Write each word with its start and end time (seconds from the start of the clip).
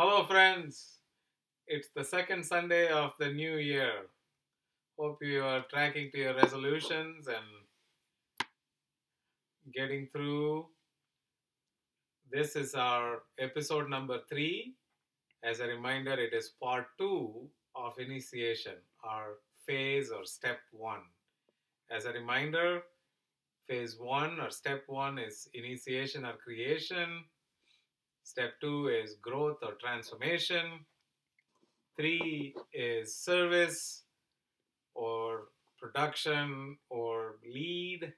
Hello, 0.00 0.24
friends. 0.26 1.00
It's 1.66 1.88
the 1.92 2.04
second 2.04 2.46
Sunday 2.46 2.86
of 2.86 3.14
the 3.18 3.32
new 3.32 3.56
year. 3.56 4.06
Hope 4.96 5.18
you 5.20 5.42
are 5.42 5.64
tracking 5.68 6.12
to 6.12 6.18
your 6.18 6.36
resolutions 6.36 7.26
and 7.26 8.46
getting 9.74 10.06
through. 10.06 10.66
This 12.30 12.54
is 12.54 12.76
our 12.76 13.22
episode 13.40 13.90
number 13.90 14.20
three. 14.28 14.76
As 15.42 15.58
a 15.58 15.66
reminder, 15.66 16.12
it 16.12 16.32
is 16.32 16.52
part 16.62 16.86
two 16.96 17.48
of 17.74 17.98
initiation, 17.98 18.76
our 19.02 19.40
phase 19.66 20.12
or 20.12 20.24
step 20.24 20.60
one. 20.70 21.02
As 21.90 22.04
a 22.04 22.12
reminder, 22.12 22.82
phase 23.66 23.96
one 23.98 24.38
or 24.38 24.50
step 24.50 24.84
one 24.86 25.18
is 25.18 25.48
initiation 25.54 26.24
or 26.24 26.34
creation. 26.34 27.24
Step 28.28 28.60
two 28.60 28.88
is 28.88 29.14
growth 29.22 29.56
or 29.62 29.72
transformation. 29.82 30.84
Three 31.96 32.54
is 32.74 33.16
service 33.16 34.02
or 34.94 35.44
production 35.80 36.76
or 36.90 37.36
lead. 37.42 38.12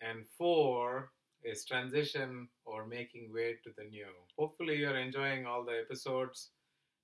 And 0.00 0.24
four 0.38 1.10
is 1.42 1.64
transition 1.64 2.46
or 2.64 2.86
making 2.86 3.32
way 3.34 3.56
to 3.64 3.70
the 3.76 3.90
new. 3.90 4.06
Hopefully, 4.38 4.76
you're 4.76 4.96
enjoying 4.96 5.46
all 5.46 5.64
the 5.64 5.80
episodes. 5.84 6.50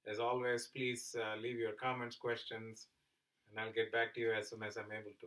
As 0.09 0.21
always, 0.21 0.69
please 0.69 1.17
uh, 1.19 1.37
leave 1.43 1.59
your 1.59 1.73
comments, 1.73 2.15
questions, 2.15 2.87
and 3.51 3.59
I'll 3.59 3.73
get 3.73 3.91
back 3.91 4.15
to 4.15 4.21
you 4.21 4.33
as 4.33 4.51
soon 4.51 4.63
as 4.63 4.77
I'm 4.77 4.93
able 4.93 5.17
to. 5.21 5.27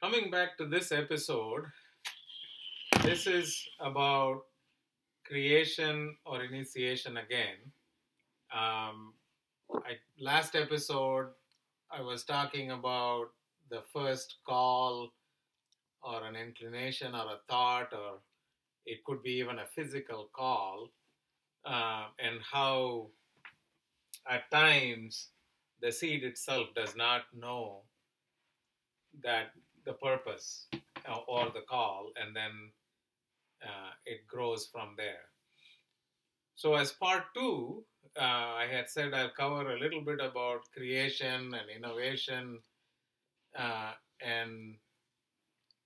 Coming 0.00 0.30
back 0.30 0.56
to 0.58 0.66
this 0.66 0.92
episode, 0.92 1.64
this 3.02 3.26
is 3.26 3.68
about 3.80 4.42
creation 5.26 6.16
or 6.24 6.44
initiation 6.44 7.16
again. 7.16 7.58
Um, 8.54 9.14
I, 9.72 9.96
last 10.20 10.54
episode, 10.54 11.26
I 11.90 12.00
was 12.00 12.22
talking 12.22 12.70
about 12.70 13.26
the 13.70 13.82
first 13.92 14.36
call 14.46 15.12
or 16.02 16.24
an 16.24 16.36
inclination 16.36 17.14
or 17.14 17.26
a 17.26 17.40
thought, 17.48 17.92
or 17.92 18.20
it 18.86 19.02
could 19.04 19.22
be 19.22 19.32
even 19.32 19.58
a 19.58 19.66
physical 19.66 20.28
call, 20.32 20.88
uh, 21.64 22.06
and 22.20 22.38
how 22.40 23.08
at 24.30 24.48
times 24.52 25.28
the 25.80 25.90
seed 25.90 26.22
itself 26.22 26.68
does 26.76 26.94
not 26.94 27.22
know 27.34 27.80
that 29.24 29.50
the 29.84 29.94
purpose 29.94 30.66
uh, 31.08 31.18
or 31.26 31.46
the 31.46 31.62
call, 31.68 32.12
and 32.20 32.34
then 32.36 32.70
uh, 33.64 33.92
it 34.06 34.26
grows 34.26 34.66
from 34.66 34.94
there. 34.96 35.30
So, 36.54 36.74
as 36.74 36.92
part 36.92 37.24
two, 37.34 37.84
uh, 38.18 38.22
I 38.22 38.66
had 38.70 38.88
said 38.88 39.12
I'll 39.14 39.30
cover 39.30 39.70
a 39.72 39.78
little 39.78 40.00
bit 40.00 40.20
about 40.20 40.70
creation 40.72 41.54
and 41.54 41.68
innovation 41.74 42.60
uh, 43.58 43.92
and 44.20 44.76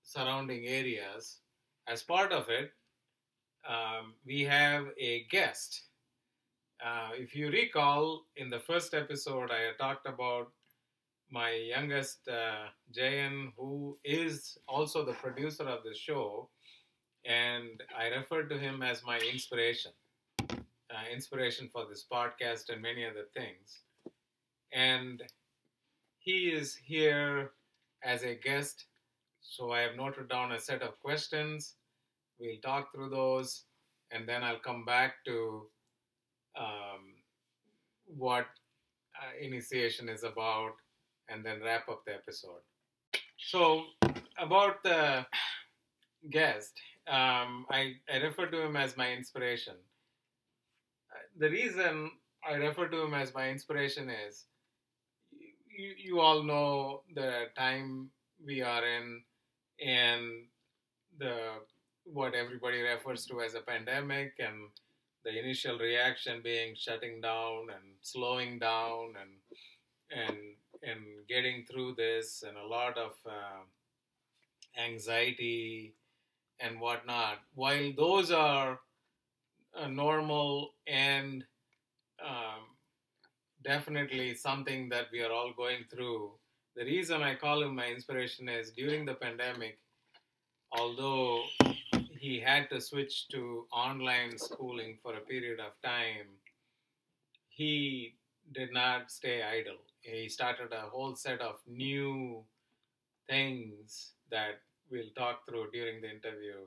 surrounding 0.03 0.67
areas. 0.67 1.41
As 1.87 2.03
part 2.03 2.33
of 2.33 2.49
it, 2.49 2.73
um, 3.69 4.15
we 4.27 4.43
have 4.43 4.87
a 4.99 5.25
guest. 5.31 5.83
Uh, 6.85 7.11
if 7.15 7.35
you 7.35 7.51
recall, 7.51 8.25
in 8.37 8.51
the 8.51 8.61
first 8.61 8.95
episode, 8.95 9.51
I 9.51 9.73
talked 9.79 10.07
about 10.07 10.53
my 11.31 11.53
youngest, 11.53 12.29
uh, 12.29 12.69
Jayan, 12.97 13.53
who 13.57 13.99
is 14.05 14.59
also 14.69 15.05
the 15.05 15.15
producer 15.15 15.65
of 15.65 15.85
the 15.85 15.95
show, 15.95 16.51
and 17.27 17.83
I 17.99 18.09
referred 18.09 18.49
to 18.51 18.59
him 18.59 18.83
as 18.83 19.05
my 19.05 19.19
inspiration, 19.19 19.93
uh, 20.51 21.13
inspiration 21.13 21.69
for 21.73 21.85
this 21.89 22.07
podcast 22.11 22.69
and 22.69 22.81
many 22.81 23.05
other 23.05 23.27
things. 23.35 23.83
And 24.73 25.23
he 26.19 26.49
is 26.49 26.75
here 26.75 27.53
as 28.05 28.23
a 28.23 28.35
guest, 28.35 28.87
so 29.41 29.73
I 29.73 29.81
have 29.81 29.97
noted 29.97 30.29
down 30.29 30.53
a 30.53 30.61
set 30.61 30.83
of 30.83 31.01
questions. 31.01 31.75
We'll 32.39 32.61
talk 32.63 32.93
through 32.93 33.11
those, 33.11 33.65
and 34.13 34.29
then 34.29 34.45
I'll 34.45 34.59
come 34.59 34.85
back 34.85 35.25
to 35.25 35.67
um, 36.59 37.15
what 38.07 38.47
uh, 39.21 39.45
initiation 39.45 40.09
is 40.09 40.23
about 40.23 40.75
and 41.29 41.45
then 41.45 41.61
wrap 41.63 41.89
up 41.89 42.05
the 42.07 42.15
episode. 42.15 42.63
So, 43.39 43.85
about 44.39 44.83
the 44.83 45.27
guest, 46.31 46.73
um, 47.09 47.67
I, 47.71 47.95
I 48.13 48.19
refer 48.19 48.47
to 48.47 48.63
him 48.63 48.77
as 48.77 48.97
my 48.97 49.13
inspiration. 49.13 49.75
Uh, 51.13 51.19
The 51.39 51.51
reason 51.51 52.11
I 52.49 52.55
refer 52.55 52.89
to 52.89 53.03
him 53.03 53.15
as 53.15 53.35
my 53.35 53.51
inspiration 53.51 54.11
is 54.11 54.45
you, 55.31 55.95
you 55.97 56.21
all 56.21 56.43
know 56.43 57.03
the 57.15 57.47
time 57.57 58.11
we 58.45 58.63
are 58.63 58.85
in 58.87 59.23
and 59.85 60.47
the 61.19 61.61
what 62.05 62.35
everybody 62.35 62.81
refers 62.81 63.27
to 63.27 63.41
as 63.41 63.55
a 63.55 63.61
pandemic 63.61 64.35
and 64.39 64.71
the 65.25 65.39
initial 65.39 65.79
reaction 65.79 66.41
being 66.43 66.75
shutting 66.77 67.21
down 67.21 67.67
and 67.75 67.95
slowing 68.01 68.59
down 68.59 69.15
and 69.21 69.33
and 70.11 70.39
and 70.83 71.01
getting 71.29 71.65
through 71.65 71.95
this 71.95 72.45
and 72.47 72.57
a 72.57 72.67
lot 72.67 72.97
of 72.97 73.13
uh, 73.27 73.63
anxiety 74.81 75.95
and 76.61 76.81
whatnot. 76.81 77.39
While 77.55 77.93
those 77.97 78.31
are 78.31 78.81
uh, 79.79 79.89
normal 79.89 80.71
and 80.87 81.45
um, 82.25 82.65
definitely 83.65 84.35
something 84.35 84.89
that 84.89 85.07
we 85.13 85.23
are 85.23 85.33
all 85.33 85.53
going 85.57 85.85
through, 85.91 86.33
the 86.77 86.85
reason 86.85 87.23
I 87.23 87.35
call 87.35 87.63
him 87.63 87.75
my 87.75 87.87
inspiration 87.87 88.49
is 88.49 88.71
during 88.71 89.07
the 89.07 89.15
pandemic, 89.15 89.79
although 90.73 91.43
he 92.19 92.41
had 92.41 92.69
to 92.71 92.81
switch 92.81 93.29
to 93.29 93.67
online 93.73 94.39
schooling 94.39 94.99
for 95.03 95.15
a 95.15 95.21
period 95.21 95.61
of 95.61 95.73
time, 95.83 96.27
he 97.49 98.15
did 98.53 98.73
not 98.73 99.11
stay 99.11 99.43
idle. 99.43 99.79
He 100.01 100.29
started 100.29 100.73
a 100.73 100.89
whole 100.91 101.17
set 101.17 101.41
of 101.41 101.57
new 101.67 102.45
things 103.29 104.13
that 104.31 104.61
we'll 104.91 105.11
talk 105.17 105.47
through 105.49 105.71
during 105.73 106.01
the 106.01 106.11
interview. 106.11 106.59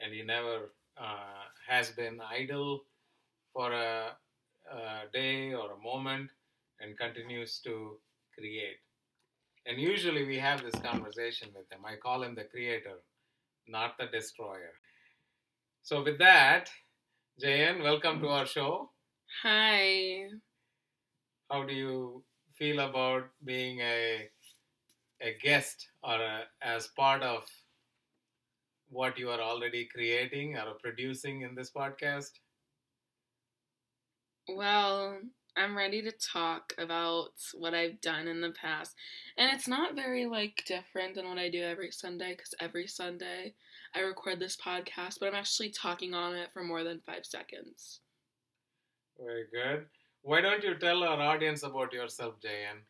And 0.00 0.12
he 0.12 0.22
never 0.22 0.72
uh, 0.98 1.44
has 1.68 1.90
been 1.90 2.20
idle 2.20 2.82
for 3.52 3.72
a, 3.72 4.16
a 4.72 5.02
day 5.12 5.54
or 5.54 5.72
a 5.72 5.78
moment 5.82 6.30
and 6.80 6.98
continues 6.98 7.60
to 7.64 7.98
create. 8.38 8.78
And 9.66 9.80
usually 9.80 10.24
we 10.26 10.38
have 10.38 10.62
this 10.62 10.80
conversation 10.80 11.48
with 11.54 11.70
him. 11.72 11.84
I 11.84 11.96
call 11.96 12.22
him 12.22 12.34
the 12.34 12.44
creator, 12.44 12.98
not 13.68 13.98
the 13.98 14.06
destroyer. 14.06 14.72
So, 15.82 16.02
with 16.02 16.18
that, 16.18 16.70
Jayan, 17.42 17.82
welcome 17.82 18.20
to 18.20 18.28
our 18.28 18.46
show. 18.46 18.90
Hi. 19.42 20.28
How 21.50 21.64
do 21.64 21.74
you 21.74 22.24
feel 22.56 22.78
about 22.78 23.24
being 23.44 23.80
a 23.80 24.30
a 25.20 25.34
guest 25.42 25.88
or 26.02 26.14
a, 26.14 26.42
as 26.62 26.88
part 26.88 27.22
of 27.22 27.44
what 28.88 29.18
you 29.18 29.30
are 29.30 29.40
already 29.40 29.84
creating 29.84 30.56
or 30.56 30.74
producing 30.82 31.42
in 31.42 31.54
this 31.54 31.70
podcast? 31.70 32.30
Well, 34.48 35.18
I'm 35.56 35.76
ready 35.76 36.02
to 36.02 36.12
talk 36.12 36.74
about 36.78 37.30
what 37.54 37.74
I've 37.74 38.00
done 38.00 38.28
in 38.28 38.40
the 38.40 38.50
past. 38.50 38.94
And 39.36 39.50
it's 39.52 39.66
not 39.66 39.94
very 39.94 40.26
like 40.26 40.64
different 40.66 41.14
than 41.14 41.28
what 41.28 41.38
I 41.38 41.48
do 41.48 41.62
every 41.62 41.90
Sunday 41.90 42.34
cuz 42.36 42.54
every 42.60 42.86
Sunday 42.86 43.54
I 43.94 44.00
record 44.00 44.38
this 44.38 44.56
podcast, 44.56 45.18
but 45.18 45.28
I'm 45.28 45.34
actually 45.34 45.70
talking 45.70 46.12
on 46.12 46.36
it 46.36 46.52
for 46.52 46.62
more 46.62 46.84
than 46.84 47.00
5 47.00 47.24
seconds. 47.24 48.00
Very 49.18 49.46
good. 49.50 49.86
Why 50.22 50.42
don't 50.42 50.62
you 50.62 50.74
tell 50.74 51.02
our 51.02 51.20
audience 51.20 51.62
about 51.62 51.92
yourself, 51.92 52.38
Jayan? 52.40 52.82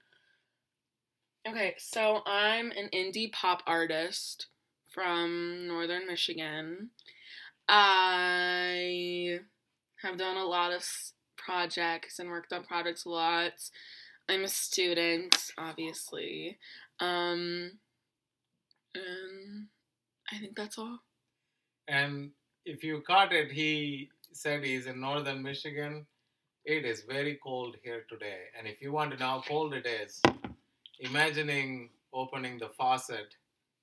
Okay, 1.49 1.77
so 1.79 2.23
I'm 2.27 2.73
an 2.73 2.89
indie 2.93 3.31
pop 3.31 3.63
artist 3.69 4.47
from 4.93 5.69
northern 5.69 6.05
Michigan. 6.05 6.91
I 7.69 9.39
have 10.03 10.19
done 10.19 10.39
a 10.39 10.45
lot 10.45 10.73
of 10.73 10.85
projects 11.37 12.19
and 12.19 12.31
worked 12.31 12.53
on 12.53 12.65
projects 12.65 13.05
a 13.05 13.11
lot. 13.11 13.53
I'm 14.29 14.43
a 14.43 14.49
student, 14.49 15.37
obviously. 15.57 16.59
Um, 16.99 17.79
and 18.97 19.67
I 20.33 20.39
think 20.41 20.57
that's 20.57 20.79
all. 20.79 20.99
And 21.87 22.33
if 22.65 22.83
you 22.83 23.03
caught 23.07 23.33
it, 23.33 23.53
he 23.53 24.11
said 24.33 24.65
he's 24.65 24.87
in 24.87 25.01
northern 25.01 25.45
Michigan. 25.45 26.07
It 26.65 26.85
is 26.85 27.03
very 27.03 27.39
cold 27.41 27.77
here 27.85 28.05
today. 28.09 28.47
And 28.59 28.67
if 28.67 28.83
you 28.83 28.91
want 28.91 29.13
to 29.13 29.17
know 29.17 29.27
how 29.27 29.45
cold 29.47 29.75
it 29.75 29.87
is, 29.87 30.21
imagining 31.01 31.91
opening 32.13 32.59
the 32.59 32.69
faucet 32.69 33.35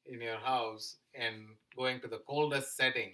in 0.05 0.21
your 0.21 0.37
house 0.37 0.97
and 1.15 1.45
going 1.75 1.99
to 2.01 2.07
the 2.07 2.21
coldest 2.27 2.75
setting. 2.75 3.11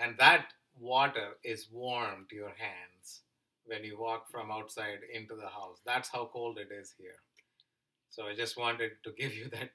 And 0.00 0.16
that 0.18 0.46
water 0.78 1.36
is 1.44 1.68
warm 1.70 2.26
to 2.30 2.36
your 2.36 2.54
hands 2.56 3.20
when 3.64 3.84
you 3.84 3.98
walk 3.98 4.30
from 4.30 4.50
outside 4.50 5.00
into 5.12 5.34
the 5.34 5.48
house. 5.48 5.78
That's 5.84 6.08
how 6.08 6.30
cold 6.32 6.58
it 6.58 6.68
is 6.72 6.94
here. 6.98 7.20
So 8.10 8.26
I 8.26 8.34
just 8.34 8.58
wanted 8.58 8.92
to 9.04 9.12
give 9.18 9.34
you 9.34 9.48
that 9.50 9.70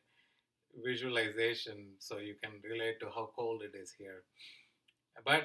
visualization 0.83 1.94
so 1.99 2.17
you 2.17 2.35
can 2.41 2.53
relate 2.69 2.99
to 2.99 3.07
how 3.07 3.31
cold 3.35 3.61
it 3.63 3.77
is 3.77 3.94
here. 3.97 4.23
But 5.25 5.44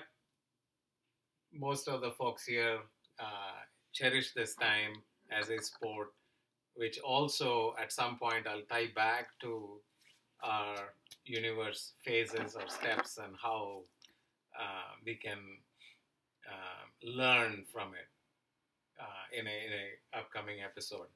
most 1.52 1.88
of 1.88 2.00
the 2.00 2.10
folks 2.10 2.44
here 2.44 2.78
uh, 3.18 3.60
cherish 3.92 4.32
this 4.32 4.54
time 4.54 5.02
as 5.30 5.48
a 5.48 5.62
sport, 5.62 6.08
which 6.74 6.98
also 7.00 7.74
at 7.80 7.92
some 7.92 8.18
point 8.18 8.46
I'll 8.46 8.62
tie 8.70 8.90
back 8.94 9.28
to 9.40 9.80
our 10.42 10.94
universe 11.24 11.92
phases 12.04 12.56
or 12.56 12.68
steps 12.68 13.18
and 13.18 13.34
how 13.40 13.82
uh, 14.58 14.94
we 15.04 15.14
can 15.14 15.38
uh, 16.48 16.84
learn 17.04 17.64
from 17.72 17.88
it 17.94 18.08
uh, 19.00 19.38
in, 19.38 19.46
a, 19.46 19.50
in 19.50 19.72
a 19.72 20.18
upcoming 20.18 20.62
episode. 20.62 21.06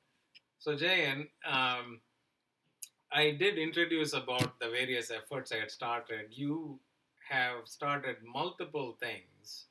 So 0.58 0.76
Jayan, 0.76 1.28
um, 1.44 2.00
I 3.12 3.32
did 3.32 3.58
introduce 3.58 4.12
about 4.12 4.58
the 4.58 4.68
various 4.68 5.10
efforts 5.10 5.52
I 5.52 5.56
had 5.56 5.70
started. 5.70 6.26
You 6.30 6.78
have 7.28 7.66
started 7.66 8.16
multiple 8.24 8.96
things 9.00 9.66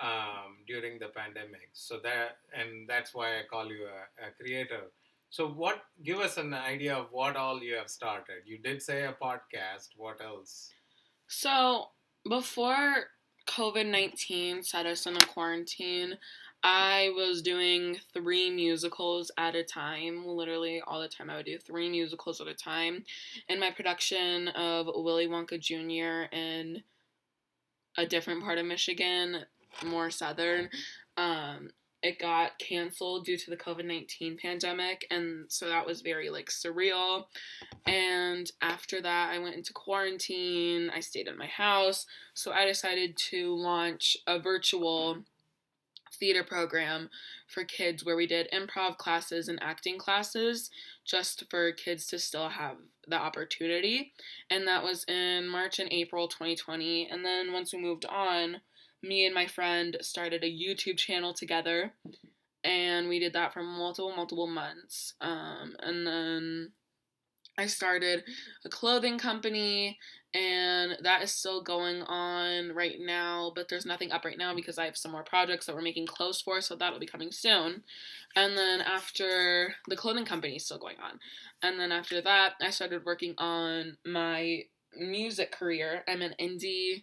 um, 0.00 0.58
during 0.66 0.98
the 0.98 1.08
pandemic, 1.08 1.70
so 1.72 1.98
that 2.02 2.38
and 2.56 2.88
that's 2.88 3.14
why 3.14 3.38
I 3.38 3.42
call 3.50 3.66
you 3.68 3.86
a, 3.86 4.26
a 4.28 4.30
creator. 4.32 4.90
So, 5.30 5.48
what? 5.48 5.82
Give 6.02 6.18
us 6.18 6.36
an 6.38 6.54
idea 6.54 6.94
of 6.96 7.06
what 7.12 7.36
all 7.36 7.62
you 7.62 7.74
have 7.74 7.88
started. 7.88 8.42
You 8.46 8.58
did 8.58 8.82
say 8.82 9.04
a 9.04 9.12
podcast. 9.12 9.90
What 9.96 10.20
else? 10.20 10.70
So 11.28 11.90
before 12.28 13.04
COVID 13.46 13.86
nineteen 13.86 14.64
set 14.64 14.86
us 14.86 15.06
in 15.06 15.16
a 15.16 15.26
quarantine, 15.26 16.18
I 16.64 17.12
was 17.14 17.40
doing 17.40 17.98
three 18.12 18.50
musicals 18.50 19.30
at 19.38 19.54
a 19.54 19.62
time. 19.62 20.26
Literally 20.26 20.82
all 20.84 21.00
the 21.00 21.08
time, 21.08 21.30
I 21.30 21.36
would 21.36 21.46
do 21.46 21.58
three 21.58 21.88
musicals 21.88 22.40
at 22.40 22.48
a 22.48 22.54
time. 22.54 23.04
In 23.48 23.60
my 23.60 23.70
production 23.70 24.48
of 24.48 24.88
Willy 24.92 25.28
Wonka 25.28 25.60
Jr. 25.60 26.34
in 26.34 26.82
a 27.96 28.06
different 28.06 28.42
part 28.42 28.58
of 28.58 28.66
Michigan, 28.66 29.44
more 29.84 30.10
southern, 30.10 30.68
um, 31.16 31.70
it 32.02 32.18
got 32.18 32.58
canceled 32.58 33.26
due 33.26 33.36
to 33.36 33.50
the 33.50 33.56
COVID 33.56 33.84
19 33.84 34.38
pandemic. 34.40 35.06
And 35.10 35.44
so 35.48 35.68
that 35.68 35.86
was 35.86 36.00
very 36.00 36.30
like 36.30 36.48
surreal. 36.48 37.24
And 37.86 38.50
after 38.62 39.02
that, 39.02 39.30
I 39.30 39.38
went 39.38 39.56
into 39.56 39.72
quarantine. 39.72 40.90
I 40.94 41.00
stayed 41.00 41.28
in 41.28 41.36
my 41.36 41.46
house. 41.46 42.06
So 42.32 42.52
I 42.52 42.64
decided 42.64 43.16
to 43.30 43.54
launch 43.54 44.16
a 44.26 44.38
virtual 44.38 45.18
theater 46.18 46.42
program 46.42 47.08
for 47.46 47.64
kids 47.64 48.04
where 48.04 48.16
we 48.16 48.26
did 48.26 48.50
improv 48.52 48.96
classes 48.96 49.48
and 49.48 49.62
acting 49.62 49.98
classes 49.98 50.70
just 51.04 51.44
for 51.50 51.72
kids 51.72 52.06
to 52.06 52.18
still 52.18 52.48
have 52.48 52.76
the 53.08 53.16
opportunity. 53.16 54.12
And 54.50 54.66
that 54.68 54.82
was 54.82 55.04
in 55.04 55.48
March 55.48 55.78
and 55.78 55.92
April 55.92 56.28
2020. 56.28 57.08
And 57.10 57.24
then 57.24 57.52
once 57.52 57.72
we 57.72 57.80
moved 57.80 58.06
on, 58.06 58.60
me 59.02 59.26
and 59.26 59.34
my 59.34 59.46
friend 59.46 59.96
started 60.00 60.44
a 60.44 60.46
YouTube 60.46 60.98
channel 60.98 61.34
together. 61.34 61.92
And 62.62 63.08
we 63.08 63.18
did 63.18 63.32
that 63.32 63.52
for 63.54 63.62
multiple, 63.62 64.14
multiple 64.14 64.46
months. 64.46 65.14
Um, 65.20 65.76
and 65.80 66.06
then 66.06 66.72
I 67.56 67.66
started 67.66 68.24
a 68.64 68.68
clothing 68.68 69.18
company 69.18 69.98
and 70.32 70.96
that 71.02 71.22
is 71.22 71.32
still 71.32 71.60
going 71.62 72.02
on 72.02 72.72
right 72.72 72.96
now 73.00 73.50
but 73.54 73.68
there's 73.68 73.84
nothing 73.84 74.12
up 74.12 74.24
right 74.24 74.38
now 74.38 74.54
because 74.54 74.78
i 74.78 74.84
have 74.84 74.96
some 74.96 75.10
more 75.10 75.24
projects 75.24 75.66
that 75.66 75.74
we're 75.74 75.82
making 75.82 76.06
clothes 76.06 76.40
for 76.40 76.60
so 76.60 76.76
that'll 76.76 77.00
be 77.00 77.06
coming 77.06 77.32
soon 77.32 77.82
and 78.36 78.56
then 78.56 78.80
after 78.80 79.74
the 79.88 79.96
clothing 79.96 80.24
company 80.24 80.56
is 80.56 80.64
still 80.64 80.78
going 80.78 80.96
on 81.02 81.18
and 81.62 81.80
then 81.80 81.90
after 81.90 82.20
that 82.20 82.52
i 82.62 82.70
started 82.70 83.04
working 83.04 83.34
on 83.38 83.96
my 84.06 84.60
music 84.96 85.50
career 85.50 86.04
i'm 86.06 86.22
an 86.22 86.34
indie 86.40 87.02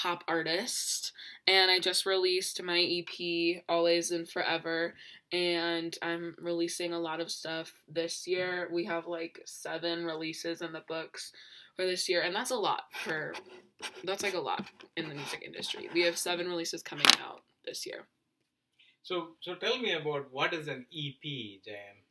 pop 0.00 0.22
artist 0.28 1.12
and 1.46 1.70
i 1.70 1.78
just 1.78 2.06
released 2.06 2.62
my 2.62 2.78
ep 2.78 3.62
always 3.68 4.10
and 4.12 4.28
forever 4.28 4.94
and 5.32 5.98
i'm 6.02 6.34
releasing 6.38 6.92
a 6.92 6.98
lot 6.98 7.20
of 7.20 7.30
stuff 7.30 7.72
this 7.88 8.26
year 8.26 8.68
we 8.70 8.84
have 8.84 9.06
like 9.06 9.40
seven 9.44 10.04
releases 10.04 10.62
in 10.62 10.72
the 10.72 10.84
books 10.86 11.32
for 11.78 11.86
this 11.86 12.08
year, 12.08 12.22
and 12.22 12.34
that's 12.34 12.50
a 12.50 12.56
lot 12.56 12.82
for 13.04 13.32
that's 14.02 14.24
like 14.24 14.34
a 14.34 14.40
lot 14.40 14.66
in 14.96 15.08
the 15.08 15.14
music 15.14 15.42
industry. 15.46 15.88
We 15.94 16.02
have 16.02 16.18
seven 16.18 16.48
releases 16.48 16.82
coming 16.82 17.06
out 17.24 17.42
this 17.64 17.86
year. 17.86 18.08
So, 19.04 19.28
so 19.40 19.54
tell 19.54 19.78
me 19.78 19.92
about 19.92 20.26
what 20.32 20.52
is 20.52 20.66
an 20.66 20.86
EP, 20.92 21.22
Jayan? 21.22 22.02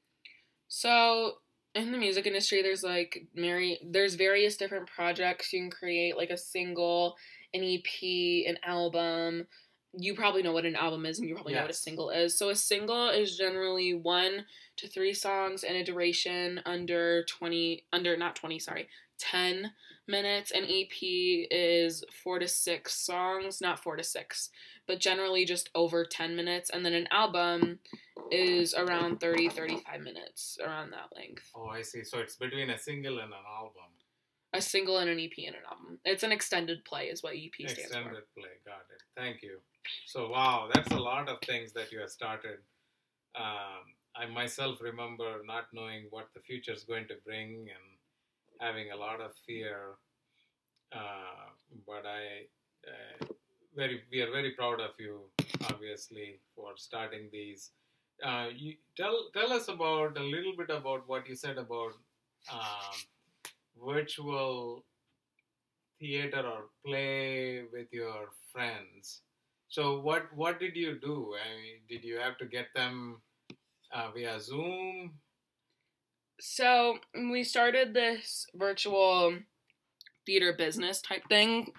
So 0.69 1.33
in 1.75 1.91
the 1.91 1.97
music 1.97 2.25
industry, 2.25 2.61
there's 2.61 2.81
like 2.81 3.27
Mary, 3.35 3.77
there's 3.85 4.15
various 4.15 4.55
different 4.55 4.87
projects 4.87 5.51
you 5.51 5.59
can 5.59 5.69
create, 5.69 6.15
like 6.15 6.29
a 6.29 6.37
single, 6.37 7.17
an 7.53 7.63
EP, 7.63 8.47
an 8.47 8.57
album. 8.63 9.47
You 9.93 10.15
probably 10.15 10.43
know 10.43 10.51
what 10.51 10.65
an 10.65 10.75
album 10.75 11.05
is, 11.05 11.19
and 11.19 11.27
you 11.27 11.35
probably 11.35 11.53
yes. 11.53 11.59
know 11.59 11.63
what 11.63 11.71
a 11.71 11.73
single 11.73 12.09
is. 12.09 12.37
So 12.37 12.49
a 12.49 12.55
single 12.55 13.09
is 13.09 13.37
generally 13.37 13.93
one 13.93 14.45
to 14.77 14.87
three 14.87 15.13
songs 15.13 15.63
and 15.63 15.75
a 15.75 15.83
duration 15.83 16.61
under 16.65 17.23
twenty, 17.25 17.85
under 17.91 18.15
not 18.15 18.35
twenty, 18.35 18.59
sorry, 18.59 18.87
10 19.19 19.71
minutes. 20.07 20.51
An 20.51 20.63
EP 20.63 20.91
is 21.01 22.03
four 22.23 22.39
to 22.39 22.47
six 22.47 22.95
songs, 22.95 23.61
not 23.61 23.79
four 23.79 23.95
to 23.95 24.03
six, 24.03 24.49
but 24.87 24.99
generally 24.99 25.45
just 25.45 25.69
over 25.75 26.05
10 26.05 26.35
minutes. 26.35 26.69
And 26.69 26.85
then 26.85 26.93
an 26.93 27.07
album 27.11 27.79
is 28.31 28.73
around 28.73 29.19
30, 29.19 29.49
35 29.49 30.01
minutes, 30.01 30.57
around 30.63 30.91
that 30.91 31.15
length. 31.15 31.49
Oh, 31.55 31.67
I 31.67 31.81
see. 31.81 32.03
So 32.03 32.19
it's 32.19 32.35
between 32.35 32.69
a 32.69 32.77
single 32.77 33.19
and 33.19 33.31
an 33.31 33.45
album. 33.57 33.91
A 34.53 34.61
single 34.61 34.97
and 34.97 35.09
an 35.09 35.19
EP 35.19 35.31
and 35.45 35.55
an 35.55 35.61
album. 35.69 35.99
It's 36.05 36.23
an 36.23 36.31
extended 36.31 36.83
play, 36.85 37.05
is 37.07 37.21
what 37.21 37.33
EP 37.33 37.51
stands 37.53 37.73
extended 37.73 37.91
for. 37.91 37.97
Extended 37.97 38.23
play, 38.35 38.49
got 38.65 38.85
it. 38.93 39.01
Thank 39.15 39.41
you. 39.41 39.59
So, 40.05 40.29
wow, 40.29 40.69
that's 40.73 40.91
a 40.91 40.99
lot 40.99 41.27
of 41.27 41.39
things 41.41 41.73
that 41.73 41.91
you 41.91 41.99
have 41.99 42.09
started. 42.09 42.59
Um, 43.35 43.83
I 44.15 44.25
myself 44.25 44.81
remember 44.81 45.41
not 45.45 45.65
knowing 45.73 46.07
what 46.09 46.29
the 46.33 46.39
future 46.39 46.71
is 46.71 46.83
going 46.83 47.07
to 47.09 47.15
bring 47.25 47.67
and 47.75 47.87
having 48.59 48.91
a 48.91 48.95
lot 48.95 49.21
of 49.21 49.31
fear, 49.45 49.95
uh, 50.91 51.51
but 51.85 52.03
I 52.05 52.47
uh, 52.87 53.25
very 53.75 54.01
we 54.11 54.21
are 54.21 54.31
very 54.31 54.51
proud 54.51 54.79
of 54.79 54.91
you, 54.97 55.21
obviously, 55.69 56.39
for 56.55 56.71
starting 56.77 57.29
these. 57.31 57.71
Uh, 58.23 58.47
you 58.55 58.73
tell 58.95 59.29
tell 59.33 59.53
us 59.53 59.67
about 59.67 60.17
a 60.17 60.23
little 60.23 60.55
bit 60.57 60.69
about 60.69 61.07
what 61.07 61.27
you 61.29 61.35
said 61.35 61.57
about 61.57 61.93
um, 62.51 62.97
virtual 63.85 64.85
theater 65.99 66.45
or 66.45 66.69
play 66.85 67.63
with 67.71 67.87
your 67.91 68.29
friends. 68.51 69.21
So 69.69 69.99
what 69.99 70.33
what 70.35 70.59
did 70.59 70.75
you 70.75 70.99
do? 70.99 71.35
I 71.35 71.61
mean, 71.61 71.79
did 71.89 72.03
you 72.03 72.19
have 72.19 72.37
to 72.37 72.45
get 72.45 72.67
them 72.73 73.21
uh, 73.93 74.11
via 74.13 74.39
Zoom? 74.39 75.19
so 76.39 76.99
we 77.31 77.43
started 77.43 77.93
this 77.93 78.45
virtual 78.55 79.37
theater 80.25 80.53
business 80.57 81.01
type 81.01 81.23
thing 81.29 81.71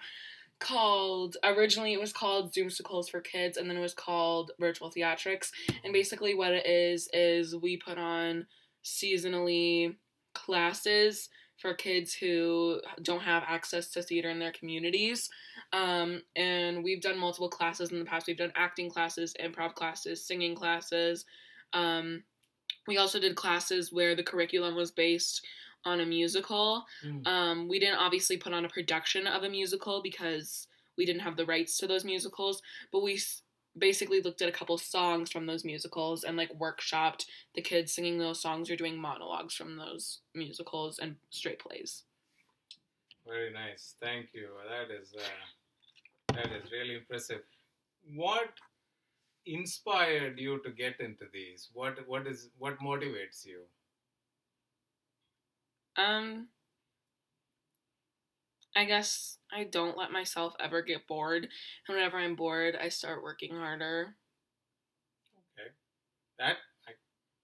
called 0.58 1.36
originally 1.44 1.92
it 1.92 2.00
was 2.00 2.12
called 2.12 2.52
Zoomsicles 2.52 3.08
for 3.08 3.20
kids 3.20 3.56
and 3.56 3.70
then 3.70 3.76
it 3.76 3.80
was 3.80 3.94
called 3.94 4.50
virtual 4.58 4.90
theatrics 4.90 5.50
and 5.84 5.92
basically 5.92 6.34
what 6.34 6.52
it 6.52 6.66
is 6.66 7.08
is 7.12 7.54
we 7.54 7.76
put 7.76 7.98
on 7.98 8.46
seasonally 8.84 9.94
classes 10.34 11.28
for 11.58 11.74
kids 11.74 12.14
who 12.14 12.80
don't 13.02 13.22
have 13.22 13.42
access 13.46 13.90
to 13.90 14.02
theater 14.02 14.30
in 14.30 14.38
their 14.38 14.52
communities 14.52 15.28
um, 15.72 16.22
and 16.36 16.82
we've 16.82 17.02
done 17.02 17.18
multiple 17.18 17.48
classes 17.48 17.90
in 17.90 17.98
the 17.98 18.04
past 18.04 18.26
we've 18.26 18.36
done 18.36 18.52
acting 18.56 18.90
classes 18.90 19.34
improv 19.42 19.74
classes 19.74 20.24
singing 20.24 20.54
classes 20.54 21.24
um, 21.72 22.22
we 22.86 22.96
also 22.96 23.20
did 23.20 23.36
classes 23.36 23.92
where 23.92 24.14
the 24.14 24.22
curriculum 24.22 24.74
was 24.74 24.90
based 24.90 25.46
on 25.84 26.00
a 26.00 26.06
musical. 26.06 26.84
Mm. 27.04 27.26
Um, 27.26 27.68
we 27.68 27.78
didn't 27.78 27.98
obviously 27.98 28.36
put 28.36 28.52
on 28.52 28.64
a 28.64 28.68
production 28.68 29.26
of 29.26 29.42
a 29.42 29.48
musical 29.48 30.02
because 30.02 30.66
we 30.96 31.04
didn't 31.04 31.22
have 31.22 31.36
the 31.36 31.46
rights 31.46 31.78
to 31.78 31.86
those 31.86 32.04
musicals, 32.04 32.62
but 32.92 33.02
we 33.02 33.20
basically 33.78 34.20
looked 34.20 34.42
at 34.42 34.48
a 34.48 34.52
couple 34.52 34.78
songs 34.78 35.30
from 35.30 35.46
those 35.46 35.64
musicals 35.64 36.24
and 36.24 36.36
like 36.36 36.58
workshopped 36.58 37.24
the 37.54 37.62
kids 37.62 37.92
singing 37.92 38.18
those 38.18 38.40
songs 38.40 38.70
or 38.70 38.76
doing 38.76 38.96
monologues 38.96 39.54
from 39.54 39.76
those 39.76 40.20
musicals 40.34 40.98
and 40.98 41.16
straight 41.30 41.58
plays. 41.58 42.04
Very 43.26 43.52
nice. 43.52 43.94
Thank 44.00 44.28
you. 44.32 44.48
That 44.68 44.94
is 44.94 45.14
uh, 45.16 46.34
that 46.34 46.46
is 46.46 46.70
really 46.72 46.96
impressive. 46.96 47.42
What 48.14 48.50
inspired 49.46 50.38
you 50.38 50.62
to 50.62 50.70
get 50.70 51.00
into 51.00 51.26
these? 51.32 51.68
What 51.72 52.06
what 52.06 52.26
is 52.26 52.50
what 52.58 52.78
motivates 52.80 53.46
you? 53.46 53.62
Um 55.96 56.48
I 58.78 58.84
guess 58.84 59.38
I 59.52 59.64
don't 59.64 59.98
let 59.98 60.12
myself 60.12 60.54
ever 60.60 60.82
get 60.82 61.08
bored. 61.08 61.48
And 61.88 61.96
whenever 61.96 62.16
I'm 62.16 62.36
bored, 62.36 62.76
I 62.80 62.90
start 62.90 63.24
working 63.24 63.56
harder. 63.56 64.14
Okay. 65.58 65.70
That 66.38 66.58
I, 66.86 66.92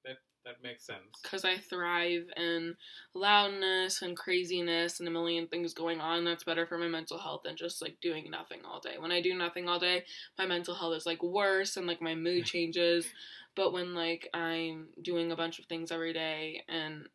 that 0.05 0.19
that 0.45 0.63
makes 0.63 0.87
sense. 0.87 1.01
Because 1.21 1.45
I 1.45 1.57
thrive 1.59 2.27
in 2.37 2.77
loudness 3.15 4.03
and 4.03 4.17
craziness 4.17 5.01
and 5.01 5.09
a 5.09 5.11
million 5.11 5.49
things 5.49 5.75
going 5.75 6.01
on. 6.01 6.25
That's 6.25 6.45
better 6.45 6.67
for 6.67 6.79
my 6.79 6.87
mental 6.87 7.19
health 7.19 7.43
than 7.45 7.57
just 7.57 7.83
like 7.83 7.97
doing 8.01 8.31
nothing 8.31 8.61
all 8.65 8.79
day. 8.79 8.95
When 9.01 9.11
I 9.11 9.21
do 9.21 9.35
nothing 9.35 9.69
all 9.69 9.81
day, 9.81 10.05
my 10.39 10.47
mental 10.47 10.77
health 10.77 10.97
is 10.97 11.05
like 11.07 11.23
worse 11.25 11.77
and 11.77 11.89
like 11.89 12.01
my 12.01 12.15
mood 12.15 12.45
changes. 12.47 13.09
But 13.57 13.73
when 13.73 13.93
like 13.93 14.29
I'm 14.33 14.87
doing 15.03 15.33
a 15.33 15.37
bunch 15.37 15.59
of 15.59 15.65
things 15.67 15.91
every 15.91 16.13
day 16.13 16.63
and 16.69 17.09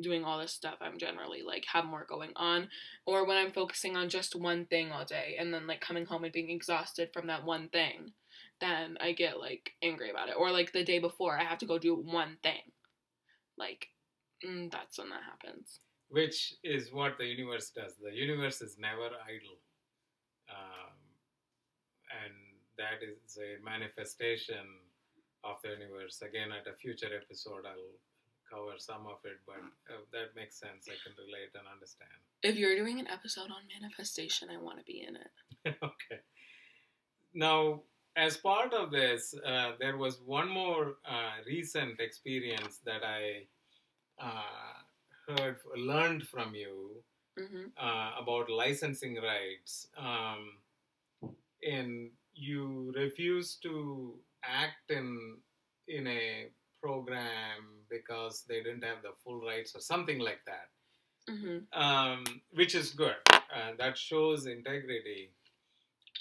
doing 0.00 0.24
all 0.24 0.38
this 0.38 0.52
stuff, 0.52 0.76
I'm 0.80 0.98
generally 0.98 1.42
like 1.42 1.64
have 1.72 1.84
more 1.84 2.06
going 2.08 2.32
on. 2.36 2.68
Or 3.06 3.26
when 3.26 3.36
I'm 3.36 3.52
focusing 3.52 3.96
on 3.96 4.08
just 4.08 4.34
one 4.34 4.66
thing 4.66 4.92
all 4.92 5.04
day 5.04 5.36
and 5.38 5.52
then 5.52 5.66
like 5.66 5.80
coming 5.80 6.06
home 6.06 6.24
and 6.24 6.32
being 6.32 6.50
exhausted 6.50 7.10
from 7.12 7.26
that 7.28 7.44
one 7.44 7.68
thing, 7.68 8.12
then 8.60 8.96
I 9.00 9.12
get 9.12 9.38
like 9.38 9.72
angry 9.82 10.10
about 10.10 10.28
it. 10.28 10.36
Or 10.38 10.50
like 10.50 10.72
the 10.72 10.84
day 10.84 10.98
before, 10.98 11.38
I 11.38 11.44
have 11.44 11.58
to 11.58 11.66
go 11.66 11.78
do 11.78 11.94
one 11.94 12.38
thing. 12.42 12.72
Like, 13.58 13.88
mm, 14.44 14.70
that's 14.70 14.98
when 14.98 15.10
that 15.10 15.22
happens. 15.22 15.80
Which 16.08 16.54
is 16.62 16.92
what 16.92 17.18
the 17.18 17.26
universe 17.26 17.70
does. 17.70 17.94
The 18.02 18.14
universe 18.14 18.62
is 18.62 18.76
never 18.78 19.06
idle. 19.06 19.58
Um, 20.48 20.94
and 22.24 22.34
that 22.78 23.02
is 23.02 23.38
a 23.38 23.62
manifestation 23.64 24.66
of 25.42 25.56
the 25.62 25.70
universe. 25.70 26.22
Again, 26.22 26.50
at 26.52 26.70
a 26.70 26.76
future 26.76 27.10
episode, 27.14 27.64
I'll 27.66 27.98
cover 28.50 28.74
some 28.78 29.06
of 29.06 29.18
it, 29.24 29.38
but 29.46 29.62
uh, 29.92 29.98
that 30.12 30.34
makes 30.34 30.58
sense. 30.58 30.88
I 30.88 30.96
can 31.02 31.14
relate 31.18 31.50
and 31.54 31.64
understand. 31.72 32.10
If 32.42 32.56
you're 32.56 32.76
doing 32.76 33.00
an 33.00 33.08
episode 33.08 33.50
on 33.50 33.62
manifestation, 33.80 34.48
I 34.50 34.58
want 34.58 34.78
to 34.78 34.84
be 34.84 35.04
in 35.06 35.16
it. 35.16 35.76
okay. 35.82 36.20
Now, 37.34 37.82
as 38.16 38.36
part 38.36 38.72
of 38.72 38.90
this, 38.90 39.34
uh, 39.44 39.72
there 39.78 39.98
was 39.98 40.20
one 40.24 40.48
more 40.48 40.96
uh, 41.04 41.42
recent 41.46 42.00
experience 42.00 42.80
that 42.84 43.02
I 43.04 43.46
uh, 44.18 44.76
heard, 45.26 45.56
learned 45.76 46.26
from 46.26 46.54
you 46.54 47.02
hmm 47.38 47.66
uh, 47.78 48.12
about 48.18 48.48
licensing 48.48 49.16
rights. 49.16 49.88
Um, 49.98 50.52
and 51.62 52.10
you 52.34 52.92
refused 52.96 53.62
to 53.62 54.14
act 54.42 54.90
in 54.90 55.38
in 55.88 56.06
a 56.06 56.48
program 56.86 57.62
because 57.90 58.44
they 58.48 58.62
didn't 58.62 58.84
have 58.84 59.02
the 59.02 59.14
full 59.24 59.40
rights 59.40 59.74
or 59.76 59.80
something 59.80 60.18
like 60.18 60.42
that, 60.46 60.68
hmm 61.28 61.58
um, 61.72 62.24
which 62.60 62.74
is 62.74 62.90
good. 62.92 63.16
Uh, 63.32 63.72
that 63.78 63.98
shows 63.98 64.46
integrity. 64.46 65.30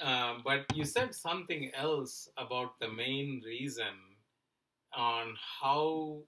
Um, 0.02 0.42
but 0.44 0.66
you 0.76 0.86
said 0.86 1.16
something 1.16 1.72
else 1.76 2.30
about 2.38 2.80
the 2.80 2.90
main 2.90 3.42
reason 3.46 3.96
on 4.96 5.36
how 5.62 6.24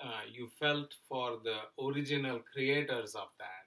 uh, 0.00 0.22
you 0.32 0.48
felt 0.60 0.94
for 1.08 1.38
the 1.44 1.58
original 1.84 2.40
creators 2.52 3.14
of 3.14 3.28
that. 3.38 3.64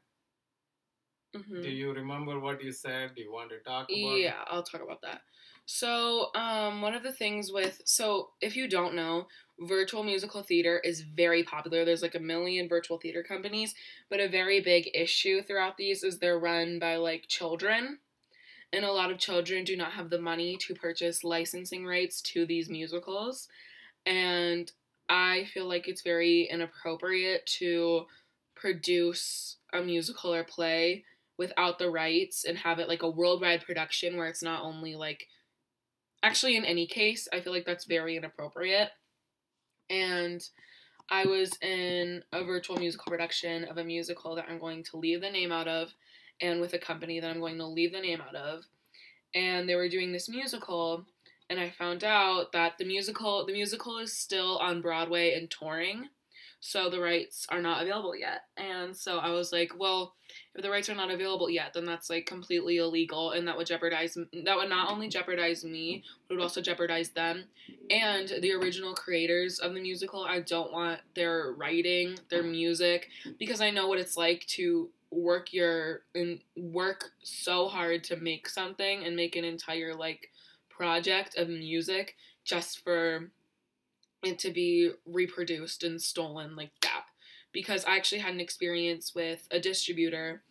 hmm 1.34 1.62
Do 1.62 1.70
you 1.70 1.94
remember 1.94 2.39
what 2.39 2.63
you 2.63 2.72
said? 2.72 3.16
Do 3.16 3.22
you 3.22 3.32
want 3.32 3.50
to 3.51 3.60
talk 3.60 3.89
about 3.89 4.18
it? 4.18 4.22
Yeah, 4.22 4.44
I'll 4.48 4.63
talk 4.63 4.82
about 4.82 5.01
that. 5.01 5.22
So, 5.70 6.34
um, 6.34 6.82
one 6.82 6.94
of 6.96 7.04
the 7.04 7.12
things 7.12 7.52
with 7.52 7.82
so 7.84 8.30
if 8.40 8.56
you 8.56 8.70
don't 8.70 8.96
know, 8.96 9.28
virtual 9.60 10.02
musical 10.02 10.42
theater 10.42 10.80
is 10.80 11.02
very 11.02 11.44
popular. 11.44 11.84
There's 11.84 12.02
like 12.02 12.16
a 12.16 12.22
million 12.22 12.70
virtual 12.70 12.98
theater 12.98 13.22
companies, 13.22 13.76
but 14.10 14.22
a 14.22 14.30
very 14.30 14.62
big 14.62 14.90
issue 14.94 15.42
throughout 15.42 15.76
these 15.76 16.04
is 16.04 16.20
they're 16.20 16.40
run 16.40 16.80
by 16.80 16.96
like 16.96 17.28
children. 17.28 18.00
And 18.72 18.86
a 18.86 18.92
lot 18.94 19.12
of 19.12 19.18
children 19.18 19.66
do 19.66 19.76
not 19.76 19.92
have 19.92 20.10
the 20.10 20.22
money 20.22 20.58
to 20.68 20.74
purchase 20.74 21.26
licensing 21.26 21.86
rights 21.86 22.22
to 22.34 22.46
these 22.46 22.70
musicals. 22.70 23.50
And 24.06 24.72
I 25.10 25.48
feel 25.54 25.68
like 25.68 25.90
it's 25.90 26.02
very 26.02 26.44
inappropriate 26.50 27.46
to 27.58 28.06
produce 28.56 29.58
a 29.74 29.82
musical 29.82 30.34
or 30.34 30.46
play 30.46 31.04
without 31.38 31.78
the 31.78 31.90
rights 31.90 32.46
and 32.46 32.58
have 32.58 32.80
it 32.80 32.88
like 32.88 33.04
a 33.04 33.10
worldwide 33.10 33.66
production 33.66 34.16
where 34.16 34.28
it's 34.28 34.44
not 34.44 34.64
only 34.64 34.96
like 34.96 35.28
actually 36.24 36.58
in 36.58 36.66
any 36.66 36.88
case 36.88 37.28
i 37.34 37.40
feel 37.40 37.54
like 37.54 37.66
that's 37.66 37.86
very 37.86 38.18
inappropriate. 38.18 38.90
And 39.90 40.42
i 41.10 41.26
was 41.26 41.58
in 41.62 42.24
a 42.34 42.44
virtual 42.44 42.78
musical 42.78 43.10
production 43.10 43.64
of 43.66 43.78
a 43.78 43.84
musical 43.84 44.36
that 44.36 44.46
i'm 44.50 44.60
going 44.60 44.84
to 44.84 44.98
leave 44.98 45.22
the 45.22 45.30
name 45.30 45.52
out 45.52 45.68
of 45.68 45.94
and 46.42 46.60
with 46.60 46.74
a 46.74 46.80
company 46.80 47.20
that 47.20 47.30
i'm 47.30 47.40
going 47.40 47.58
to 47.58 47.66
leave 47.66 47.94
the 47.94 48.02
name 48.02 48.22
out 48.22 48.36
of. 48.36 48.64
And 49.36 49.68
they 49.68 49.76
were 49.76 49.90
doing 49.90 50.12
this 50.12 50.30
musical 50.30 51.06
and 51.50 51.60
i 51.60 51.70
found 51.70 52.04
out 52.04 52.52
that 52.52 52.74
the 52.78 52.86
musical 52.86 53.46
the 53.46 53.54
musical 53.54 53.98
is 53.98 54.14
still 54.14 54.58
on 54.58 54.82
broadway 54.82 55.34
and 55.34 55.50
touring 55.50 56.10
so 56.60 56.90
the 56.90 57.00
rights 57.00 57.46
are 57.50 57.62
not 57.62 57.82
available 57.82 58.16
yet 58.16 58.42
and 58.58 58.96
so 58.96 59.18
i 59.18 59.30
was 59.30 59.52
like 59.52 59.72
well 59.78 60.14
if 60.56 60.64
the 60.64 60.70
rights 60.70 60.90
are 60.90 60.96
not 60.96 61.12
available 61.12 61.50
yet, 61.50 61.74
then 61.74 61.86
that's 61.86 62.10
like 62.10 62.26
completely 62.26 62.78
illegal, 62.78 63.32
and 63.32 63.48
that 63.48 63.56
would 63.56 63.68
jeopardize 63.68 64.16
that 64.16 64.58
would 64.58 64.70
not 64.70 64.92
only 64.92 65.08
jeopardize 65.08 65.64
me, 65.64 66.04
but 66.28 66.36
would 66.36 66.44
also 66.44 66.62
jeopardize 66.62 67.10
them 67.10 67.46
and 67.90 68.34
the 68.42 68.54
original 68.54 68.94
creators 68.94 69.60
of 69.60 69.74
the 69.74 69.82
musical. 69.82 70.24
I 70.24 70.40
don't 70.40 70.72
want 70.72 71.00
their 71.16 71.54
writing, 71.54 72.18
their 72.30 72.44
music, 72.44 73.10
because 73.38 73.62
I 73.62 73.70
know 73.70 73.88
what 73.88 74.00
it's 74.00 74.18
like 74.18 74.46
to 74.48 74.90
work 75.12 75.54
your 75.54 76.02
and 76.16 76.40
work 76.58 77.12
so 77.24 77.68
hard 77.68 78.04
to 78.06 78.18
make 78.18 78.50
something 78.50 79.06
and 79.06 79.16
make 79.16 79.36
an 79.36 79.46
entire 79.46 79.94
like 79.94 80.32
project 80.70 81.38
of 81.38 81.48
music 81.50 82.16
just 82.44 82.84
for 82.84 83.30
it 84.24 84.40
to 84.40 84.52
be 84.52 84.92
reproduced 85.06 85.84
and 85.84 86.02
stolen 86.02 86.56
like 86.56 86.72
that 86.82 87.04
because 87.52 87.86
I 87.86 87.96
actually 87.96 88.20
had 88.20 88.34
an 88.34 88.40
experience 88.40 89.14
with 89.16 89.48
a 89.52 89.60
distributor 89.60 90.44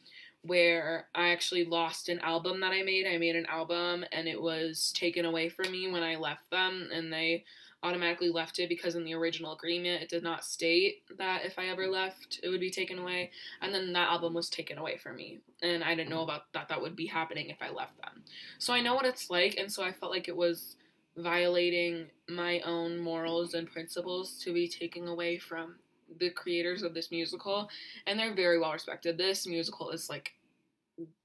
where 0.42 1.08
I 1.14 1.28
actually 1.28 1.64
lost 1.64 2.08
an 2.08 2.20
album 2.20 2.60
that 2.60 2.72
I 2.72 2.82
made. 2.82 3.06
I 3.06 3.18
made 3.18 3.36
an 3.36 3.46
album 3.46 4.04
and 4.12 4.28
it 4.28 4.40
was 4.40 4.92
taken 4.94 5.24
away 5.24 5.48
from 5.48 5.72
me 5.72 5.90
when 5.90 6.02
I 6.02 6.16
left 6.16 6.50
them, 6.50 6.88
and 6.92 7.12
they 7.12 7.44
automatically 7.82 8.30
left 8.30 8.58
it 8.58 8.68
because 8.68 8.94
in 8.94 9.04
the 9.04 9.14
original 9.14 9.52
agreement 9.52 10.02
it 10.02 10.08
did 10.08 10.22
not 10.22 10.44
state 10.44 11.02
that 11.18 11.44
if 11.44 11.58
I 11.58 11.66
ever 11.66 11.86
left 11.86 12.40
it 12.42 12.48
would 12.48 12.58
be 12.58 12.70
taken 12.70 12.98
away 12.98 13.30
and 13.60 13.72
then 13.72 13.92
that 13.92 14.08
album 14.08 14.32
was 14.32 14.48
taken 14.48 14.78
away 14.78 14.96
from 14.96 15.14
me 15.14 15.40
and 15.62 15.84
I 15.84 15.94
didn't 15.94 16.08
know 16.08 16.22
about 16.22 16.52
that 16.54 16.68
that 16.68 16.80
would 16.80 16.96
be 16.96 17.06
happening 17.06 17.50
if 17.50 17.58
I 17.60 17.70
left 17.70 17.96
them. 17.98 18.24
So 18.58 18.72
I 18.72 18.80
know 18.80 18.94
what 18.94 19.04
it's 19.04 19.30
like 19.30 19.56
and 19.58 19.70
so 19.70 19.84
I 19.84 19.92
felt 19.92 20.10
like 20.10 20.26
it 20.26 20.36
was 20.36 20.76
violating 21.16 22.06
my 22.28 22.60
own 22.60 22.98
morals 22.98 23.54
and 23.54 23.70
principles 23.70 24.38
to 24.44 24.52
be 24.52 24.68
taken 24.68 25.08
away 25.08 25.38
from 25.38 25.76
the 26.18 26.30
creators 26.30 26.82
of 26.82 26.94
this 26.94 27.10
musical 27.10 27.68
and 28.06 28.18
they're 28.18 28.34
very 28.34 28.58
well 28.58 28.72
respected. 28.72 29.18
This 29.18 29.46
musical 29.46 29.90
is 29.90 30.08
like 30.08 30.32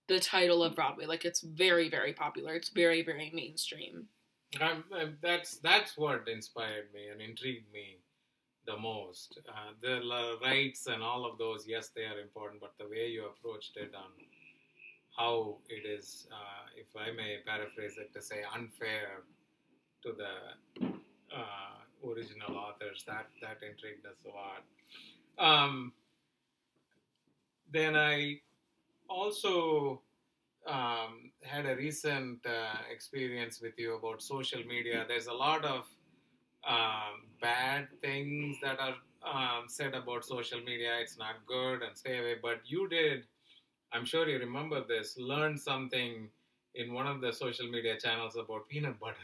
the 0.08 0.20
title 0.20 0.64
of 0.64 0.76
broadway. 0.76 1.06
Like 1.06 1.26
it's 1.26 1.42
very 1.42 1.90
very 1.90 2.14
popular. 2.14 2.56
It's 2.56 2.70
very 2.70 3.04
very 3.04 3.32
mainstream. 3.34 4.08
That's 5.22 5.58
that's 5.58 5.98
what 5.98 6.28
inspired 6.28 6.88
me 6.94 7.08
and 7.12 7.22
intrigued 7.22 7.72
me 7.72 8.00
the 8.66 8.78
most. 8.78 9.40
Uh, 9.48 9.74
the 9.82 10.38
rights 10.44 10.88
and 10.88 11.02
all 11.02 11.26
of 11.26 11.38
those, 11.38 11.66
yes, 11.68 11.90
they 11.96 12.04
are 12.04 12.20
important, 12.20 12.62
but 12.62 12.74
the 12.78 12.88
way 12.88 13.08
you 13.08 13.26
approached 13.26 13.78
it 13.78 13.94
on 13.96 14.12
how 15.18 15.58
it 15.70 15.86
is, 15.88 16.28
uh, 16.32 16.70
if 16.76 16.88
I 16.96 17.12
may 17.16 17.38
paraphrase 17.46 17.98
it 17.98 18.14
to 18.14 18.22
say, 18.22 18.44
unfair 18.54 19.24
to 20.04 20.14
the 20.14 20.88
uh, 21.36 22.10
original 22.10 22.58
authors, 22.58 23.04
that 23.08 23.28
that 23.42 23.58
intrigued 23.68 24.06
us 24.06 24.18
a 24.26 24.30
lot. 24.30 24.64
Um, 25.40 25.94
then 27.72 27.96
I 27.96 28.42
also 29.10 30.02
um, 30.68 31.32
had 31.42 31.66
a 31.66 31.76
recent 31.76 32.46
uh, 32.46 32.78
experience 32.92 33.62
with 33.62 33.74
you 33.78 33.96
about 33.96 34.22
social 34.22 34.64
media. 34.64 35.06
There's 35.08 35.28
a 35.28 35.34
lot 35.34 35.66
of 35.66 35.86
um, 36.68 37.28
bad 37.42 37.88
things 38.02 38.58
that 38.62 38.78
are 38.80 38.96
um, 39.24 39.66
said 39.68 39.94
about 39.94 40.26
social 40.26 40.60
media. 40.60 40.98
It's 41.02 41.18
not 41.18 41.46
good 41.46 41.82
and 41.82 41.98
stay 41.98 42.20
away. 42.20 42.36
But 42.42 42.62
you 42.66 42.88
did, 42.88 43.24
I'm 43.92 44.06
sure 44.06 44.28
you 44.28 44.40
remember 44.40 44.84
this, 44.86 45.18
learn 45.18 45.58
something 45.58 46.30
in 46.76 46.94
one 46.94 47.08
of 47.08 47.22
the 47.22 47.34
social 47.34 47.68
media 47.70 47.98
channels 48.00 48.36
about 48.36 48.68
peanut 48.70 49.00
butter 49.00 49.18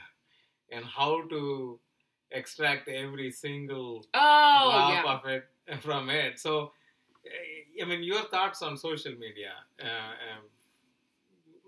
and 0.72 0.86
how 0.86 1.22
to 1.28 1.80
extract 2.32 2.90
every 2.90 3.32
single 3.32 4.06
oh 4.14 4.72
drop 4.72 5.06
yeah 5.06 5.14
of 5.14 5.26
it 5.26 5.46
from 5.82 6.10
it. 6.10 6.40
So, 6.40 6.72
eh, 7.26 7.84
I 7.84 7.86
mean, 7.86 8.04
your 8.04 8.24
thoughts 8.24 8.62
on 8.62 8.78
social 8.78 9.14
media. 9.14 9.54
Uh, 9.82 9.86
um, 9.86 10.44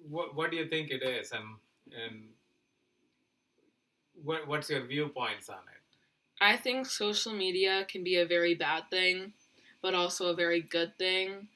what 0.08 0.36
what 0.36 0.52
do 0.52 0.58
you 0.58 0.68
think 0.68 0.92
it 0.92 1.04
is, 1.04 1.32
and 1.32 1.44
and 1.94 2.24
what 4.24 4.48
what's 4.48 4.70
your 4.70 4.86
viewpoints 4.86 5.50
on 5.50 5.58
it? 5.58 5.82
I 6.42 6.56
think 6.56 6.86
social 6.86 7.34
media 7.34 7.86
can 7.90 8.04
be 8.04 8.16
a 8.18 8.26
very 8.26 8.56
bad 8.56 8.90
thing, 8.90 9.34
but 9.82 9.94
also 9.94 10.28
a 10.28 10.36
very 10.36 10.62
good 10.62 10.98
thing. 10.98 11.50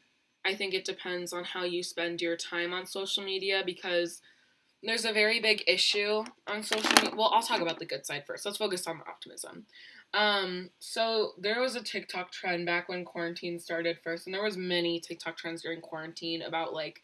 I 0.45 0.55
think 0.55 0.73
it 0.73 0.83
depends 0.83 1.31
on 1.31 1.45
how 1.45 1.63
you 1.63 1.83
spend 1.83 2.21
your 2.21 2.35
time 2.35 2.73
on 2.73 2.85
social 2.85 3.23
media 3.23 3.63
because 3.65 4.21
there's 4.83 5.05
a 5.05 5.13
very 5.13 5.39
big 5.39 5.63
issue 5.67 6.23
on 6.47 6.63
social 6.63 6.89
media. 6.91 7.11
Well, 7.15 7.31
I'll 7.33 7.41
talk 7.41 7.61
about 7.61 7.79
the 7.79 7.85
good 7.85 8.05
side 8.05 8.25
first. 8.27 8.45
Let's 8.45 8.57
focus 8.57 8.85
on 8.85 8.99
the 8.99 9.05
optimism. 9.05 9.65
Um, 10.13 10.69
so 10.79 11.31
there 11.39 11.61
was 11.61 11.75
a 11.75 11.83
TikTok 11.83 12.31
trend 12.31 12.65
back 12.65 12.89
when 12.89 13.05
quarantine 13.05 13.59
started 13.59 13.97
first, 14.03 14.27
and 14.27 14.33
there 14.33 14.43
was 14.43 14.57
many 14.57 14.99
TikTok 14.99 15.37
trends 15.37 15.63
during 15.63 15.81
quarantine 15.81 16.43
about 16.43 16.73
like 16.73 17.03